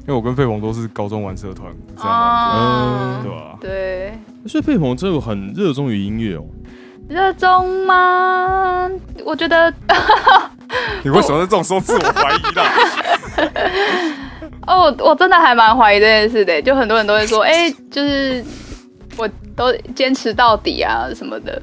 [0.02, 3.58] 因为我跟费鹏都是高中玩社团，这样，对吧？
[3.62, 4.14] 对。
[4.48, 6.44] 所以费鹏真的很热衷于音乐哦。
[7.08, 8.90] 热衷吗？
[9.24, 9.72] 我觉得。
[11.04, 12.64] 你为什么在这种时候自我怀疑呢？
[14.66, 16.60] 哦，我真的还蛮怀疑这件事的。
[16.62, 18.44] 就很多人都会说，哎，就是
[19.18, 21.62] 我都坚持到底啊什么的。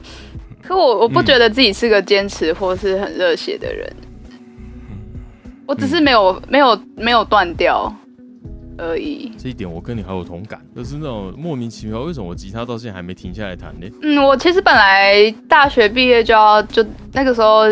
[0.62, 3.90] 可我我不觉得自己是个坚持或是很热血的人。
[5.68, 7.94] 我只是没有没有没有断掉。
[8.80, 13.90] 而已，这一点我跟你好有同感，就是那种莫名其妙，为什么我吉他到现在还没停下来弹呢？
[14.02, 17.68] 嗯，我其实本来大学毕业就要就那个时候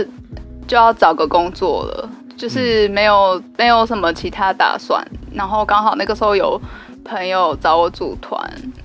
[0.66, 5.00] 就要找个工作了，就是没有没有什么其他打算，
[5.32, 6.60] 然后刚好那个时候有
[7.04, 8.36] 朋友找我组团，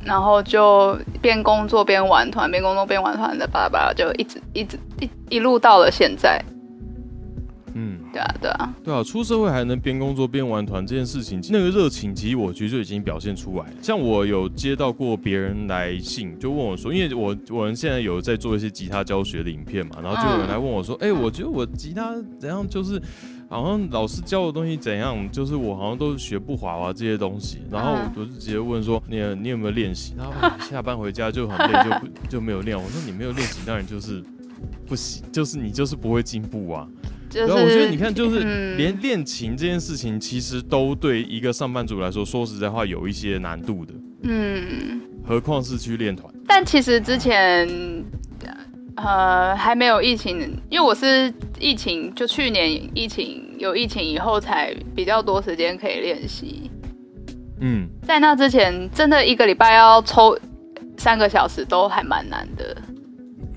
[0.05, 6.39] 然后就边工作边玩团，边工作边玩团的，巴拉巴拉就一直一直一一路到了现在。
[8.11, 13.73] 嗯，对啊，对啊，对啊，出社会还能边工作边玩团这件事情，那个热情其实我觉得就已经表现出来了。
[13.81, 23.01] 像我有接到过别人来信，就问我说，因为我我们现在有在做一些吉他教学的影片嘛，然后就有人来问我说，哎，我觉得我吉他怎样，就是
[23.49, 27.59] 好像老师教的东西怎样，就是我好像都学不滑啊这些东西。
[27.69, 30.13] 然后我就直接问说，你你有没有练习？
[30.17, 30.33] 然后
[30.69, 32.77] 下班回家就很累， 就不就没有练。
[32.77, 34.23] 我说你没有练习，当然就是
[34.85, 36.87] 不行，就是你就是不会进步啊。
[37.33, 43.93] 然后我觉得你看，就是连练琴这件事情，其实都对一个上班族来说，说实在话有一些难度的。
[44.23, 46.33] 嗯，何况是去练团。
[46.47, 47.67] 但其实之前。
[48.97, 50.37] 呃，还没有疫情，
[50.69, 56.69] 因为我是疫情，就去年疫情有疫情以后才比较多时间可以练习。
[57.61, 60.37] 嗯，在那之前，真的一个礼拜要抽
[60.97, 62.77] 三个小时都还蛮难的。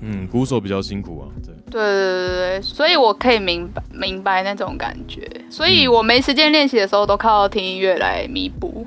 [0.01, 1.27] 嗯，鼓手比较辛苦啊，
[1.75, 1.83] 对。
[1.83, 8.85] 对对对对，所以我可以明白明白那种感觉，所以我没时间练习的时候，都靠听音乐来弥补。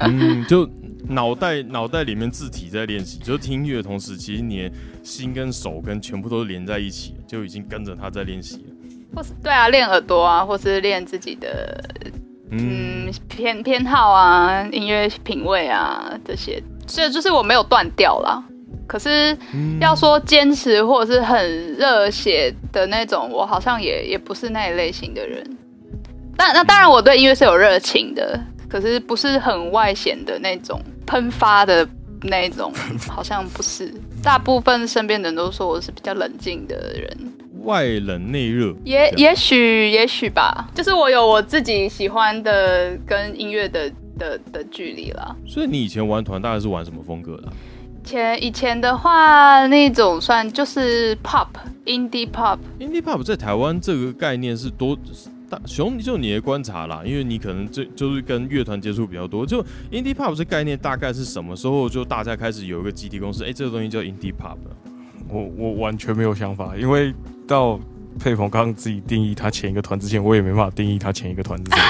[0.00, 0.68] 嗯，就。
[1.08, 4.70] 脑袋脑袋里面字体在练习，就是听音乐的同时，其实你的
[5.02, 8.62] 心跟手跟全部都连在一起，就已经跟着他在练习了。
[9.16, 11.84] 或是对啊，练耳朵啊，或是练自己的
[12.52, 18.42] 嗯偏偏好啊，音乐品味啊这些，这就是我没有断掉啦。
[18.86, 19.36] 可是
[19.80, 25.44] 要说坚持或者是很热血的那种，我好像也也不是那一类型的人。
[26.36, 28.40] 但那当然，我对音乐是有热情的。
[28.68, 31.86] 可是不是很外显的那种喷发的
[32.22, 32.72] 那种，
[33.06, 33.92] 好像不是。
[34.22, 37.32] 大部分身边的人都说我是比较冷静的人，
[37.64, 40.70] 外冷内热，也也许也许吧。
[40.74, 45.36] 就是我有我自己喜欢的跟音乐的的的距离了。
[45.46, 47.52] 所以你以前玩团大概是玩什么风格的？
[48.04, 51.48] 前以前的话，那种算就是 pop
[51.86, 54.96] indie pop indie pop 在台湾这个概念是多
[55.48, 55.60] 大。
[55.66, 59.44] 熊，就你的观察啦，因为你可能这就是跟乐团接触比较多。
[59.44, 63.44] 就 indie pop 这概念大概是什么时候就大家开始有一个集体公司？
[63.44, 64.56] 哎，这个东西叫 indie pop。
[65.28, 67.14] 我我完全没有想法，因为
[67.46, 67.78] 到
[68.18, 71.82] 佩鹏刚刚自己定义他前一个团之前，我也没办法定义他前一个团是什么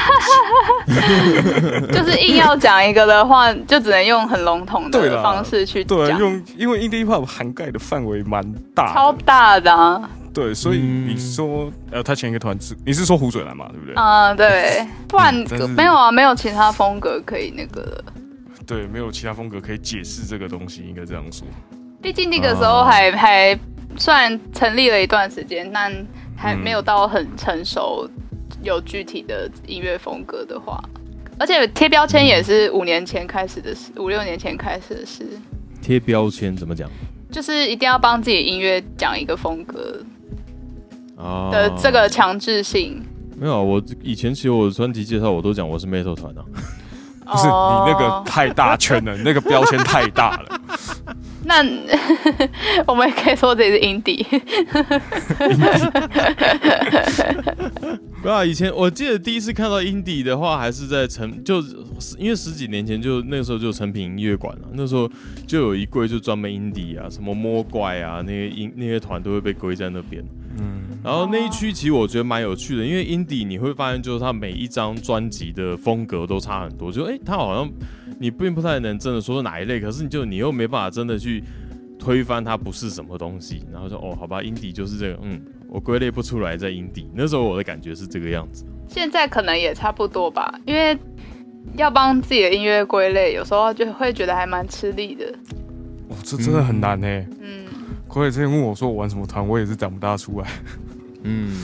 [1.92, 8.42] 就是硬要讲一个的话，就只能用很笼统的方式去对，用因为 indie pop 涵盖的范围蛮
[8.74, 9.72] 大，超大的。
[9.72, 13.94] 啊对，所以你说，呃，他前一个团是你是说湖水蓝嘛，对不对？
[13.94, 15.34] 啊，对， 不然
[15.76, 18.02] 没有啊，没有其他风格可以那个。
[18.66, 21.46] 对，没有其他风格可以解释这个东西，应该这样说。
[22.00, 23.58] 毕竟那个时候还还
[23.98, 25.92] 算成立了一段时间，但
[26.34, 28.08] 还没有到很成熟，
[28.62, 30.82] 有具体的音乐风格的话，
[31.38, 35.26] 而且贴标签也是五年前开始的事，五六年前开始的事。
[35.80, 36.88] 贴标签怎么讲？
[37.30, 40.00] 就是一定要帮自己音乐讲一个风格。
[41.52, 43.00] 的这个强制性
[43.38, 46.42] 没有，我以前其实我的专辑介绍我都讲我是 metal 团啊，
[47.24, 50.60] 不是你那个太大圈了，你那个标签太大了。
[51.44, 51.64] 那
[52.86, 54.24] 我们也可以说这是 indie。
[58.22, 61.60] 不啊，以前我记得第一次看到 indie 的话，还是在成就
[62.16, 65.10] 因为十几年前就那个时候就成品音乐馆了，那时候
[65.46, 70.24] 就有一柜就专门 indie 啊，什么魔怪啊，那些音那些团都会被归在那边。
[70.58, 70.81] 嗯。
[71.02, 77.70] 然后那一区其实我觉得蛮有趣的，因为 indie 你会发现就是他每一张专辑的风格都差很多，就哎，他好像
[78.20, 81.42] 你并不太能真的说哪一类，可是你就你又没办法真的去
[81.98, 87.06] 推翻它不是什么东西，然后说哦，好吧，indie 就是这个，嗯，我归类不出来在 indie。
[87.14, 90.96] 那时候我的感觉是这个样子，现在可能也差不多吧，因为
[91.76, 95.32] 要帮自己的音乐归类，有时候就会觉得还蛮吃力的。
[96.08, 97.06] 哇，这真的很难呢。
[97.40, 97.66] 嗯，
[98.20, 100.46] 可以之前问我说我玩什么团，我也是讲不大出来。
[101.22, 101.56] 嗯，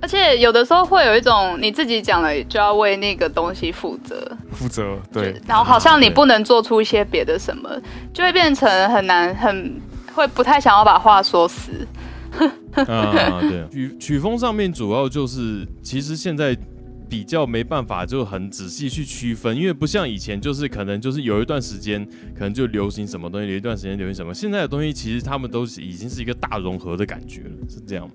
[0.00, 7.68] 而且有的时候会有一种你自己讲了就要为那个东西负责，负责对，然后好像你不能做出一些别的什么，
[8.14, 9.80] 就会变成很难，很
[10.14, 11.86] 会不太想要把话说死。
[12.86, 16.56] 啊，对，曲曲风上面主要就是其实现在
[17.10, 28.14] 比较没办法就很仔细去区分，因为不像以前就是可能就是有一段时间可能就流行什么东西，有一段时间流行什么，现在的东西其实他们都是已经是一个大融合的感觉了，是这样吗？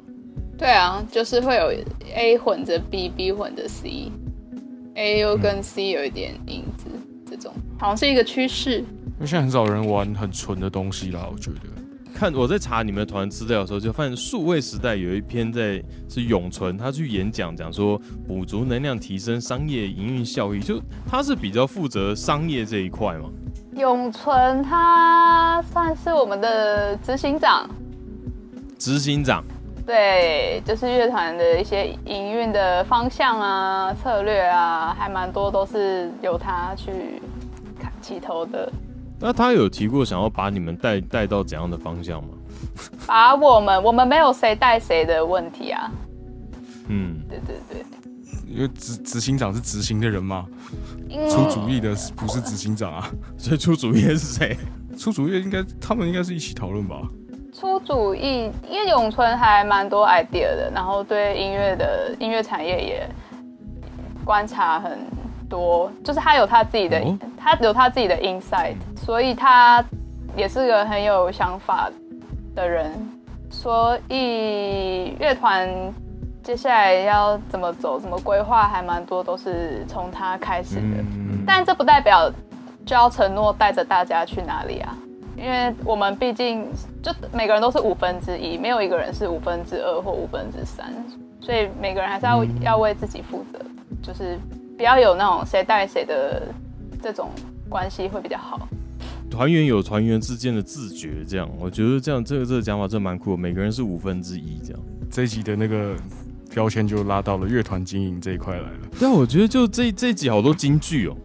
[0.58, 1.74] 对啊，就是会有
[2.16, 6.86] A 混着 B，B 混着 C，A 又跟 C 有一点影子，
[7.30, 8.78] 这种好像是一个趋势。
[8.80, 11.85] 因为现在很少人玩很纯的东西啦，我觉得。
[12.16, 23.30] 看我在查你们团资料的时候，就发现数位时代有一篇在是永存，他去演讲讲说补足能量，提升商业营运效益，就他是比较负责商业这一块嘛。
[23.76, 27.70] 永存他算是我们的执行长。
[28.80, 29.44] 执行长。
[29.86, 37.22] 对，就是乐团的一些营运的方向啊、策略啊，还蛮多都是由他去
[38.02, 38.72] 起头的。
[39.20, 42.30] 那他有提过想要把你们带带到怎样的方向吗？
[43.08, 45.92] 把我们，我们没有谁带谁的问题啊。
[46.88, 47.86] 嗯，对对对，
[48.48, 50.46] 因为执执行长是执行的人嘛，
[51.30, 54.58] 出主意的不是执行长啊， 所以出主意的是谁？
[54.98, 57.02] 出主意应该他们应该是一起讨论吧。
[57.54, 63.10] 出主意，因为永春还蛮多 idea 的，然后对音乐的音乐产业也
[64.26, 65.00] 观察很
[65.50, 67.02] 多，就是他有他自己的，
[67.38, 69.84] 他有他自己的 insight，所以他
[70.36, 71.90] 也是个很有想法
[72.56, 72.92] 的人。
[73.50, 75.70] 所以乐团
[76.44, 81.04] 接下来要怎么走，怎么规划，还蛮多都是从他开始的。
[81.46, 82.30] 但这不代表
[82.86, 84.98] 就要承诺带着大家去哪里啊。
[85.38, 86.66] 因为我们毕竟
[87.04, 90.94] 就每个人都是五分之一，没有一个人是五分之二或五分之三，
[91.42, 93.60] 所以每个人还是要要为自己负责，
[94.02, 94.40] 就是
[94.78, 96.54] 不要有那种谁带谁的
[97.02, 97.32] 这种
[97.70, 98.68] 关系会比较好。
[99.30, 103.36] 团员有团员之间的自觉，这样我觉得这样这个这个讲法真蛮酷。
[103.36, 105.96] 每个人是五分之一这样，这一集的那个
[106.54, 108.80] 标签就拉到了乐团经营这一块来了。
[109.00, 111.18] 但我觉得就这这集好多金句哦。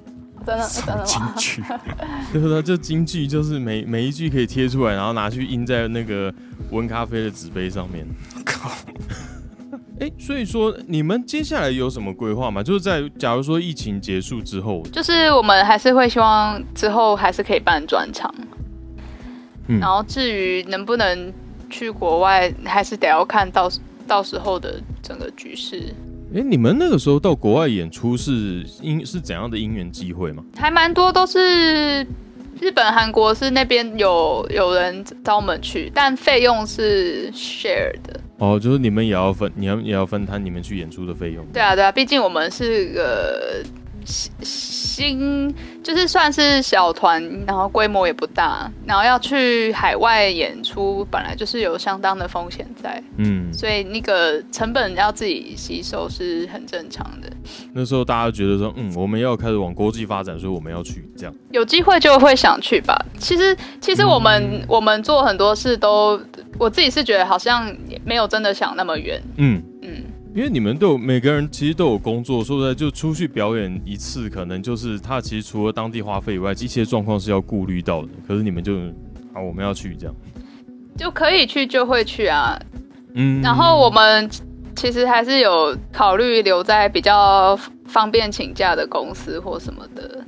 [0.46, 1.62] 真的真的京剧，
[2.32, 2.62] 对不对？
[2.62, 6.32] 就京剧，就是每每一句可以贴出来，然后拿去印在那个
[6.70, 8.07] 温咖啡的纸杯上面。
[8.42, 8.70] 靠！
[10.01, 12.62] 哎，所以说你们接下来有什么规划吗？
[12.62, 18.34] 就是在假如说疫情结束之后，就是我们还是会希望之后还是可以办专场。
[19.68, 21.32] 嗯，然后至于能不能
[21.68, 23.70] 去国外，还是得要看到
[24.07, 25.94] 到时候的整个局势。
[26.34, 30.42] 哎，你们那个时候到国外演出是因是怎样的因缘机会吗？
[30.57, 32.03] 还蛮多都是
[32.59, 38.18] 日本、韩国是那边有有人找我们去，但费用是 share 的。
[38.41, 41.47] 哦，就是你们也要分，你们也要分摊你们去演出的费用。
[41.53, 43.62] 对啊，对啊，毕竟我们是个。
[44.05, 57.30] 新就是算是小团，然后规模也不大，然后要去海外演出，本来就是有相当的风险在，嗯，所以那个成本要自己吸收是很正常的。
[57.72, 61.34] 那时候大家觉得说，嗯，我们要开始往国际发展，所以我们要去这样。
[61.51, 62.96] 有机会就会想去吧。
[63.18, 66.20] 其实，其实我们我们做很多事都，
[66.59, 67.74] 我自己是觉得好像
[68.05, 69.69] 没有真的想那么远，嗯嗯。
[70.33, 78.09] 因为你们都有每个人其实都有工作，说实在，就出去表演一次，可能就是他其实除了当地花费以外，一些状况是要顾虑到的。
[78.28, 78.76] 可是你们就
[79.35, 80.14] 啊，我们要去这样，
[80.97, 82.57] 就可以去就会去啊。
[83.14, 84.31] 嗯，然后我们
[84.76, 90.19] 其实还是有考虑留在比较方便请假的公司或什么的。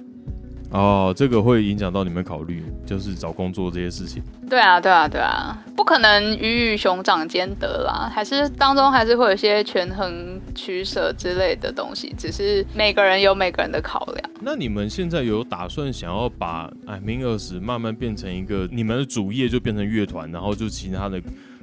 [0.73, 4.23] 哦，这个会影响到你们考虑，就是找工作这些事情。
[4.49, 14.31] 对啊，对啊，对啊，不可能鱼与熊掌兼得啦，还是当中还是会有一些权衡取舍之类的东西，只是每个人有每个人的考量。
[14.41, 21.20] 那你们现在有打算想要把哎明二十慢慢变成一个你们的主业，就变成乐团，然后就其他的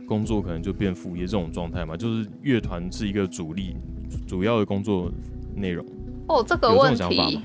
[0.07, 1.97] 工作可能就变副业这种状态吗？
[1.97, 3.75] 就是乐团是一个主力
[4.27, 5.11] 主要的工作
[5.55, 5.83] 内容？
[6.27, 7.41] 哦，这个问题。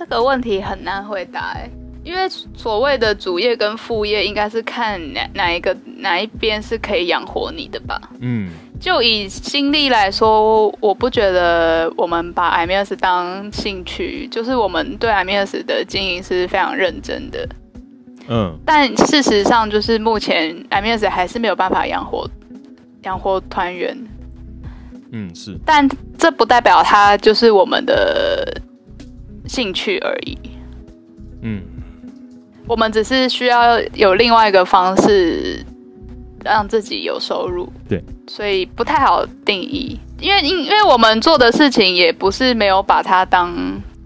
[0.00, 1.68] 这个问题很难回答哎，
[2.02, 2.26] 因为
[2.56, 8.00] 所谓的主业跟副业，应该是看哪哪一个哪一边是可以养活你的吧。
[8.20, 17.46] 嗯，就以心力来说，我不觉得我们把 M S 当兴趣，就是我们对 M S 的经营是非常认真的。
[18.28, 22.26] 嗯，但事实上就是目前 M S 还是没有办法养活
[23.02, 23.94] 养活团员。
[25.12, 25.86] 嗯，是，但
[26.16, 28.62] 这不代表它就是我们的。
[29.50, 30.38] 兴趣而已，
[31.42, 31.60] 嗯，
[32.68, 35.66] 我们只是需要有另外一个方式
[36.44, 43.52] 让自己有收入，对，所以不太好定义，因为因因为我们做的事情也不是没有把它当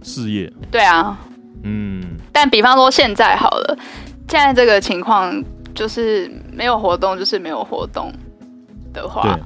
[0.03, 1.15] 事业，对啊，
[1.63, 3.77] 嗯，但比方说现在好了，
[4.31, 8.11] 现在这个情况就是没有活动，就是没有活动
[8.95, 9.39] 的话。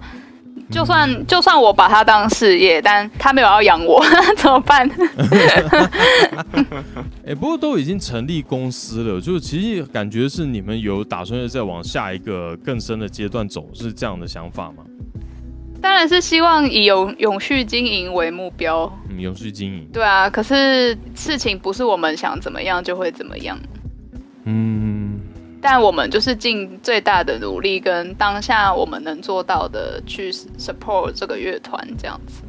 [0.70, 4.04] 就算就算我把它当事业，但他没有要养我，
[4.36, 4.88] 怎么办？
[7.26, 14.84] 哎，不过都已经成立公司了，就其实感觉是你们有打算再往下一个更深的阶段走，是这样的想法吗？
[15.80, 18.92] 当然是希望以永永续经营为目标。
[19.08, 19.88] 嗯，永续经营。
[19.92, 23.56] 对啊，可是事情不是我们想怎么样就会怎么样。
[25.68, 25.70] 嗯。
[25.70, 32.42] 但我们就是尽最大的努力，跟当下我们能做到的去 support 这个乐团这样子。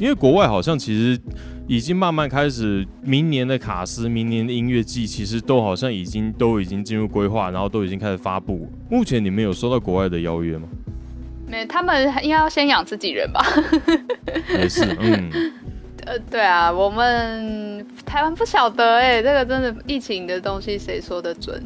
[0.00, 1.20] 因为国外好像其实
[1.68, 8.66] 已经慢慢开始，明年的卡斯、明年的音乐季，其实都好像已经都已经进入规划，然后都已经开始发布。
[8.90, 10.66] 目前你们有收到国外的邀约吗？
[11.46, 13.44] 没，他们应该要先养自己人吧。
[14.48, 15.30] 也是，嗯，
[16.06, 21.62] 呃，对啊，我们台湾不晓得哎，这个真的疫情的东西谁说的准？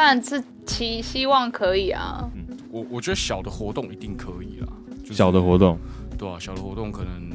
[0.00, 2.30] 但是期希望可以啊。
[2.32, 4.70] 嗯，我我觉得小的活动一定可以啊。
[5.10, 5.76] 小的活动，
[6.16, 7.32] 对啊，小的活动可能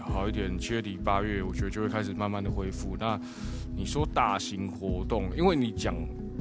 [0.00, 2.96] 好一点，七月底八月，我觉得就会开始慢慢的恢复。
[2.98, 3.20] 那
[3.76, 5.94] 你说大型活动，因为你讲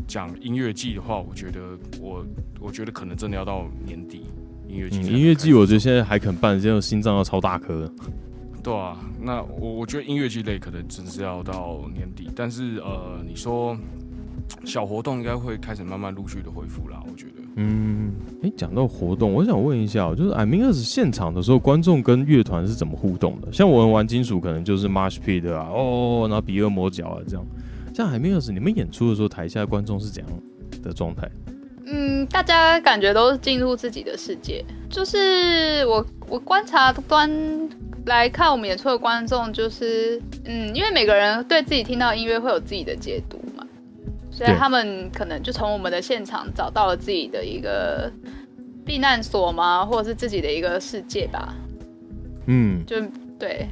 [0.07, 2.26] 讲音乐季的话，我觉得我
[2.61, 4.28] 我觉得可能真的要到年底
[4.69, 5.01] 音乐季。
[5.01, 7.91] 音乐季我觉得现在还肯办，现在心脏要超大颗。
[8.63, 13.78] 对啊，那我我觉得音乐季类可能真是要到年底，但是呃，你说
[14.63, 17.43] 小活动应该会开始慢慢陆续的恢复啦，我觉得。
[17.55, 18.11] 嗯，
[18.43, 23.51] 哎，讲到活动，我想问一下，就是 I mean 二现场的时候，观众跟乐团是怎么互动的？
[23.51, 27.45] 像我们玩金属，可能就是 March Pit 啊，哦，然后比恶魔角啊这样。
[27.93, 30.31] 像 I mean 二你们演出的时候，台下观众是怎样
[30.81, 31.29] 的状态？
[31.85, 34.65] 嗯，大家感觉都是进入自己的世界。
[34.89, 37.29] 就是我我观察端
[38.05, 43.39] 来看，我们演出的观众就是，嗯，因为每个人对自己听到音乐会有自己的解读。
[44.36, 48.11] 所以他们可能就从我们的现场找到了自己的一个
[48.86, 51.55] 避难所吗，或者是自己的一个世界吧？
[52.47, 52.97] 嗯，就
[53.39, 53.69] 对，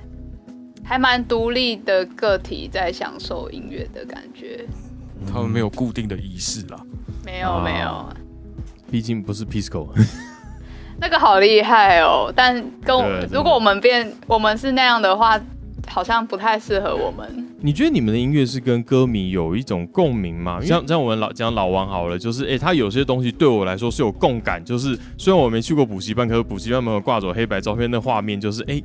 [0.86, 4.66] 还蛮独立的个体在享受音乐的感觉。
[5.30, 6.80] 他们没有固定的仪式啦，
[7.26, 8.08] 没有没有，
[8.90, 9.90] 毕竟不是 Pisco，
[10.98, 12.32] 那个好厉害哦。
[12.34, 15.38] 但跟我如果我们变我们是那样的话。
[15.86, 17.46] 好像不太适合我们。
[17.66, 20.60] 你觉得你们的音乐是跟歌迷有一种共鸣吗？
[20.62, 24.62] 像像我们老讲老王好了，就是哎，他有些东西对我来说是有共感。
[24.66, 28.84] 就是虽然我没去过补习班，可是补习班门口挂着黑白照片，那画面就是哎，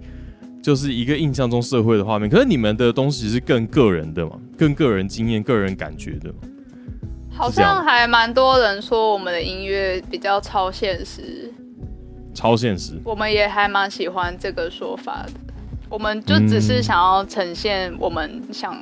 [0.62, 2.30] 就是一个印象中社会的画面。
[2.30, 6.32] 可是你们的东西是更个人的嘛，更个人经验、个人感觉的。
[7.28, 11.52] 好像还蛮多人说我们的音乐比较超现实，
[12.32, 12.92] 超现实。
[13.02, 15.32] 我们也还蛮喜欢这个说法的。
[15.88, 18.76] 我们就只是想要呈现我们想，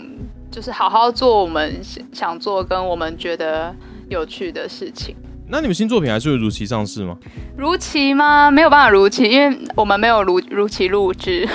[0.51, 1.81] 就是好好做我们
[2.13, 3.75] 想做跟我们觉得
[4.09, 5.15] 有趣的事情。
[5.49, 7.17] 那你们新作品还是会如期上市吗？
[7.57, 8.51] 如期吗？
[8.51, 11.49] 没有办法如期，因为我们没有如如期录制。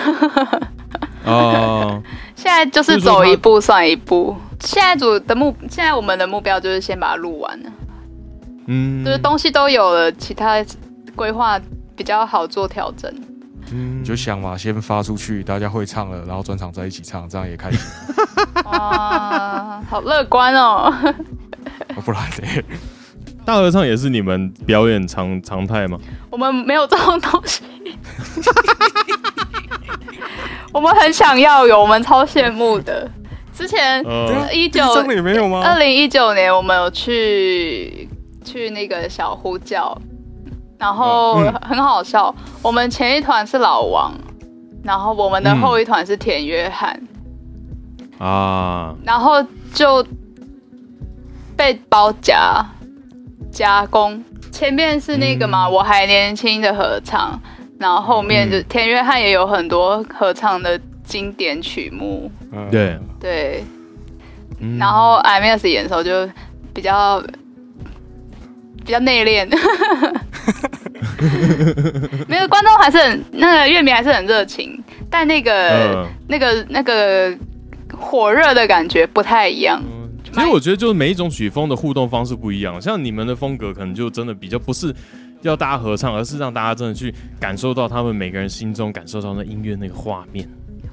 [1.25, 2.01] 哦。
[2.33, 4.35] 现在就是走一步算一步。
[4.61, 7.71] 现在组的目，现在我们的目标就是先把它录完了。
[8.67, 9.03] 嗯。
[9.03, 10.63] 就是东西都有了，其他
[11.13, 11.59] 规划
[11.95, 13.13] 比较好做调整。
[13.71, 17.79] 你就想嘛，先发出去，大家会唱了，然后专场在一起唱，这样也开心。
[18.65, 20.93] 哇，好乐观哦！
[22.03, 22.63] 不然的，
[23.45, 25.97] 大合唱也是你们表演常常态吗？
[26.29, 27.63] 我们没有这种东西。
[30.73, 33.09] 我们很想要有，我们超羡慕的。
[33.53, 34.03] 之前
[34.53, 35.61] 一九也没有吗？
[35.63, 38.09] 二零一九年我们有去
[38.43, 39.95] 去那个小呼叫。
[40.81, 44.11] 然后很好笑，我们前一团是老王，
[44.83, 46.99] 然后我们的后一团是田约翰。
[48.17, 50.03] 啊，然后就
[51.55, 52.65] 被包夹
[53.51, 57.39] 加工，前面是那个嘛我还年轻的合唱，
[57.77, 62.31] 然后后面就田约翰也有很多合唱的经典曲目，
[62.71, 62.97] 对。
[63.19, 63.63] 对，
[64.79, 66.27] 然后 M S 演的时候就
[66.73, 67.23] 比较。
[68.83, 69.47] 比较内敛，
[72.27, 77.37] 没有观众还是很那个乐迷还是很热情，但那个那个那个
[77.93, 79.81] 火热的感觉不太一样。
[80.33, 84.93] 其实我觉得就是每一种曲风的互动方式不一样，像你们的风格可能就真的比较不是
[85.41, 90.47] 要大家合唱，而是让大家真的去感受到他们每个人心中感受到那音乐那个画面。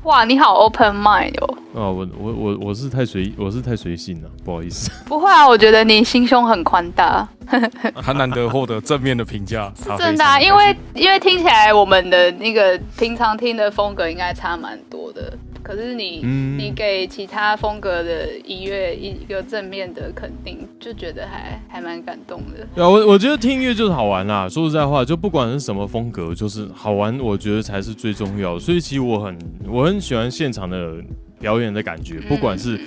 [0.04, 1.54] 哇，你好 open mind 哦！
[1.74, 4.90] 啊，我我我我是太随我是太随性了，不好意思。
[5.06, 7.28] 不会啊，我觉得你心胸很宽大。
[7.94, 15.32] 很难得获得正面的评价，是真的，因为因为听起来我们的那个平常听的风格应该差蛮多的。
[15.68, 16.22] 可是你
[16.56, 22.66] 你给其他风格的音乐一个正面的肯定，就觉得还还蛮感动的。
[22.74, 24.48] 对啊，我我觉得听音乐就是好玩啦。
[24.48, 28.60] 说实在话，就不管是什么风格，就是好玩，我觉得才是最重要的。
[28.60, 29.38] 所以其实我很
[29.68, 30.94] 我很喜欢现场的
[31.38, 32.80] 表演的感觉，不管是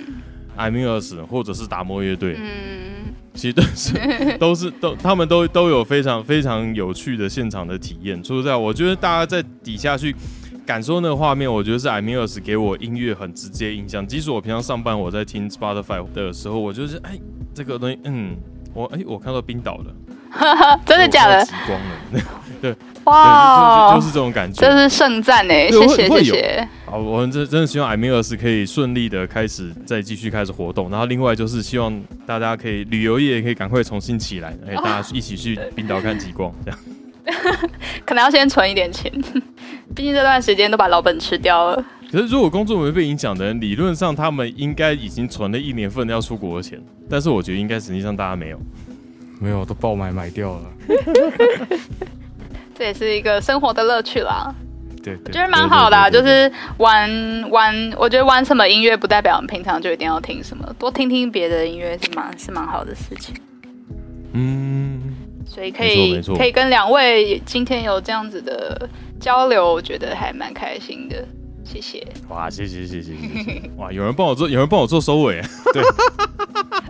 [0.58, 3.92] I'm Yours 或者是达摩乐队，嗯，其实都是
[4.38, 8.20] 都是都他们都都有非常非常有趣的现场的体验。
[8.24, 10.12] 说实在，我觉得大家在底下去。
[10.64, 14.06] 感受那个画面，我觉得是 i m i r s 给我音乐很直接印象。
[14.06, 17.18] 即使我平常上班我在听 Spotify 的时候，我就是哎，
[17.54, 18.36] 这个东西，嗯，
[18.72, 21.44] 我哎，我看到冰岛了， 真的假的？
[21.44, 22.20] 极光了，
[22.62, 26.68] 对，哇，就是这种感觉，这是圣战哎，谢谢谢谢。
[26.86, 31.92] 好，我们真真的希望 i m i r s 可以顺利的开始再继续开始活动，然后另外就是希望
[32.24, 36.78] 大家可以旅游业可以赶快重新起来，哎，大家一起去冰岛看极光这样。
[38.04, 39.10] 可能要先存一点钱，
[39.94, 41.84] 毕竟这段时间都把老本吃掉了。
[42.10, 48.60] 可是如果工作没被影响的人，理论上他们应该已经存了一年份要出国的钱，但是我觉得应该实际上大家没有，
[49.40, 50.62] 没有都爆买买掉了。
[52.74, 54.54] 这也是一个生活的乐趣啦。
[55.02, 57.10] 对对，觉得蛮好的，就是玩
[57.50, 63.34] 玩，我觉得玩什么音乐不代表我们平常就一定要听什么，多听听别的音乐是蛮是蛮好的事情。
[64.32, 65.14] 嗯，
[65.52, 68.88] 所以可以可以跟两位今天有这样子的
[69.20, 71.22] 交流，我觉得还蛮开心的。
[71.72, 72.06] 谢谢。
[72.28, 73.62] 哇，谢谢谢谢谢谢。
[73.78, 75.40] 哇，有人帮我做，有人帮我做收尾。
[75.72, 75.82] 对。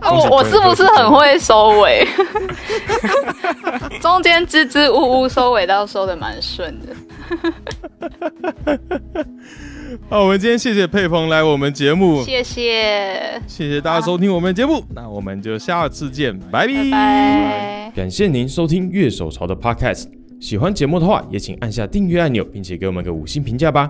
[0.05, 2.05] 我我是不是很会收尾？
[4.01, 6.93] 中间支支吾吾收尾，倒收的蛮顺的。
[10.09, 17.91] 好，我们今天谢谢佩鹏来我们节目，谢谢谢谢大家收听我们节目，那我们就下次见，拜拜。
[17.95, 20.07] 感谢您收听月手潮的 Podcast，
[20.39, 23.89] 喜欢节目的话，也请按下订阅按钮，并且给我们个五星评价吧。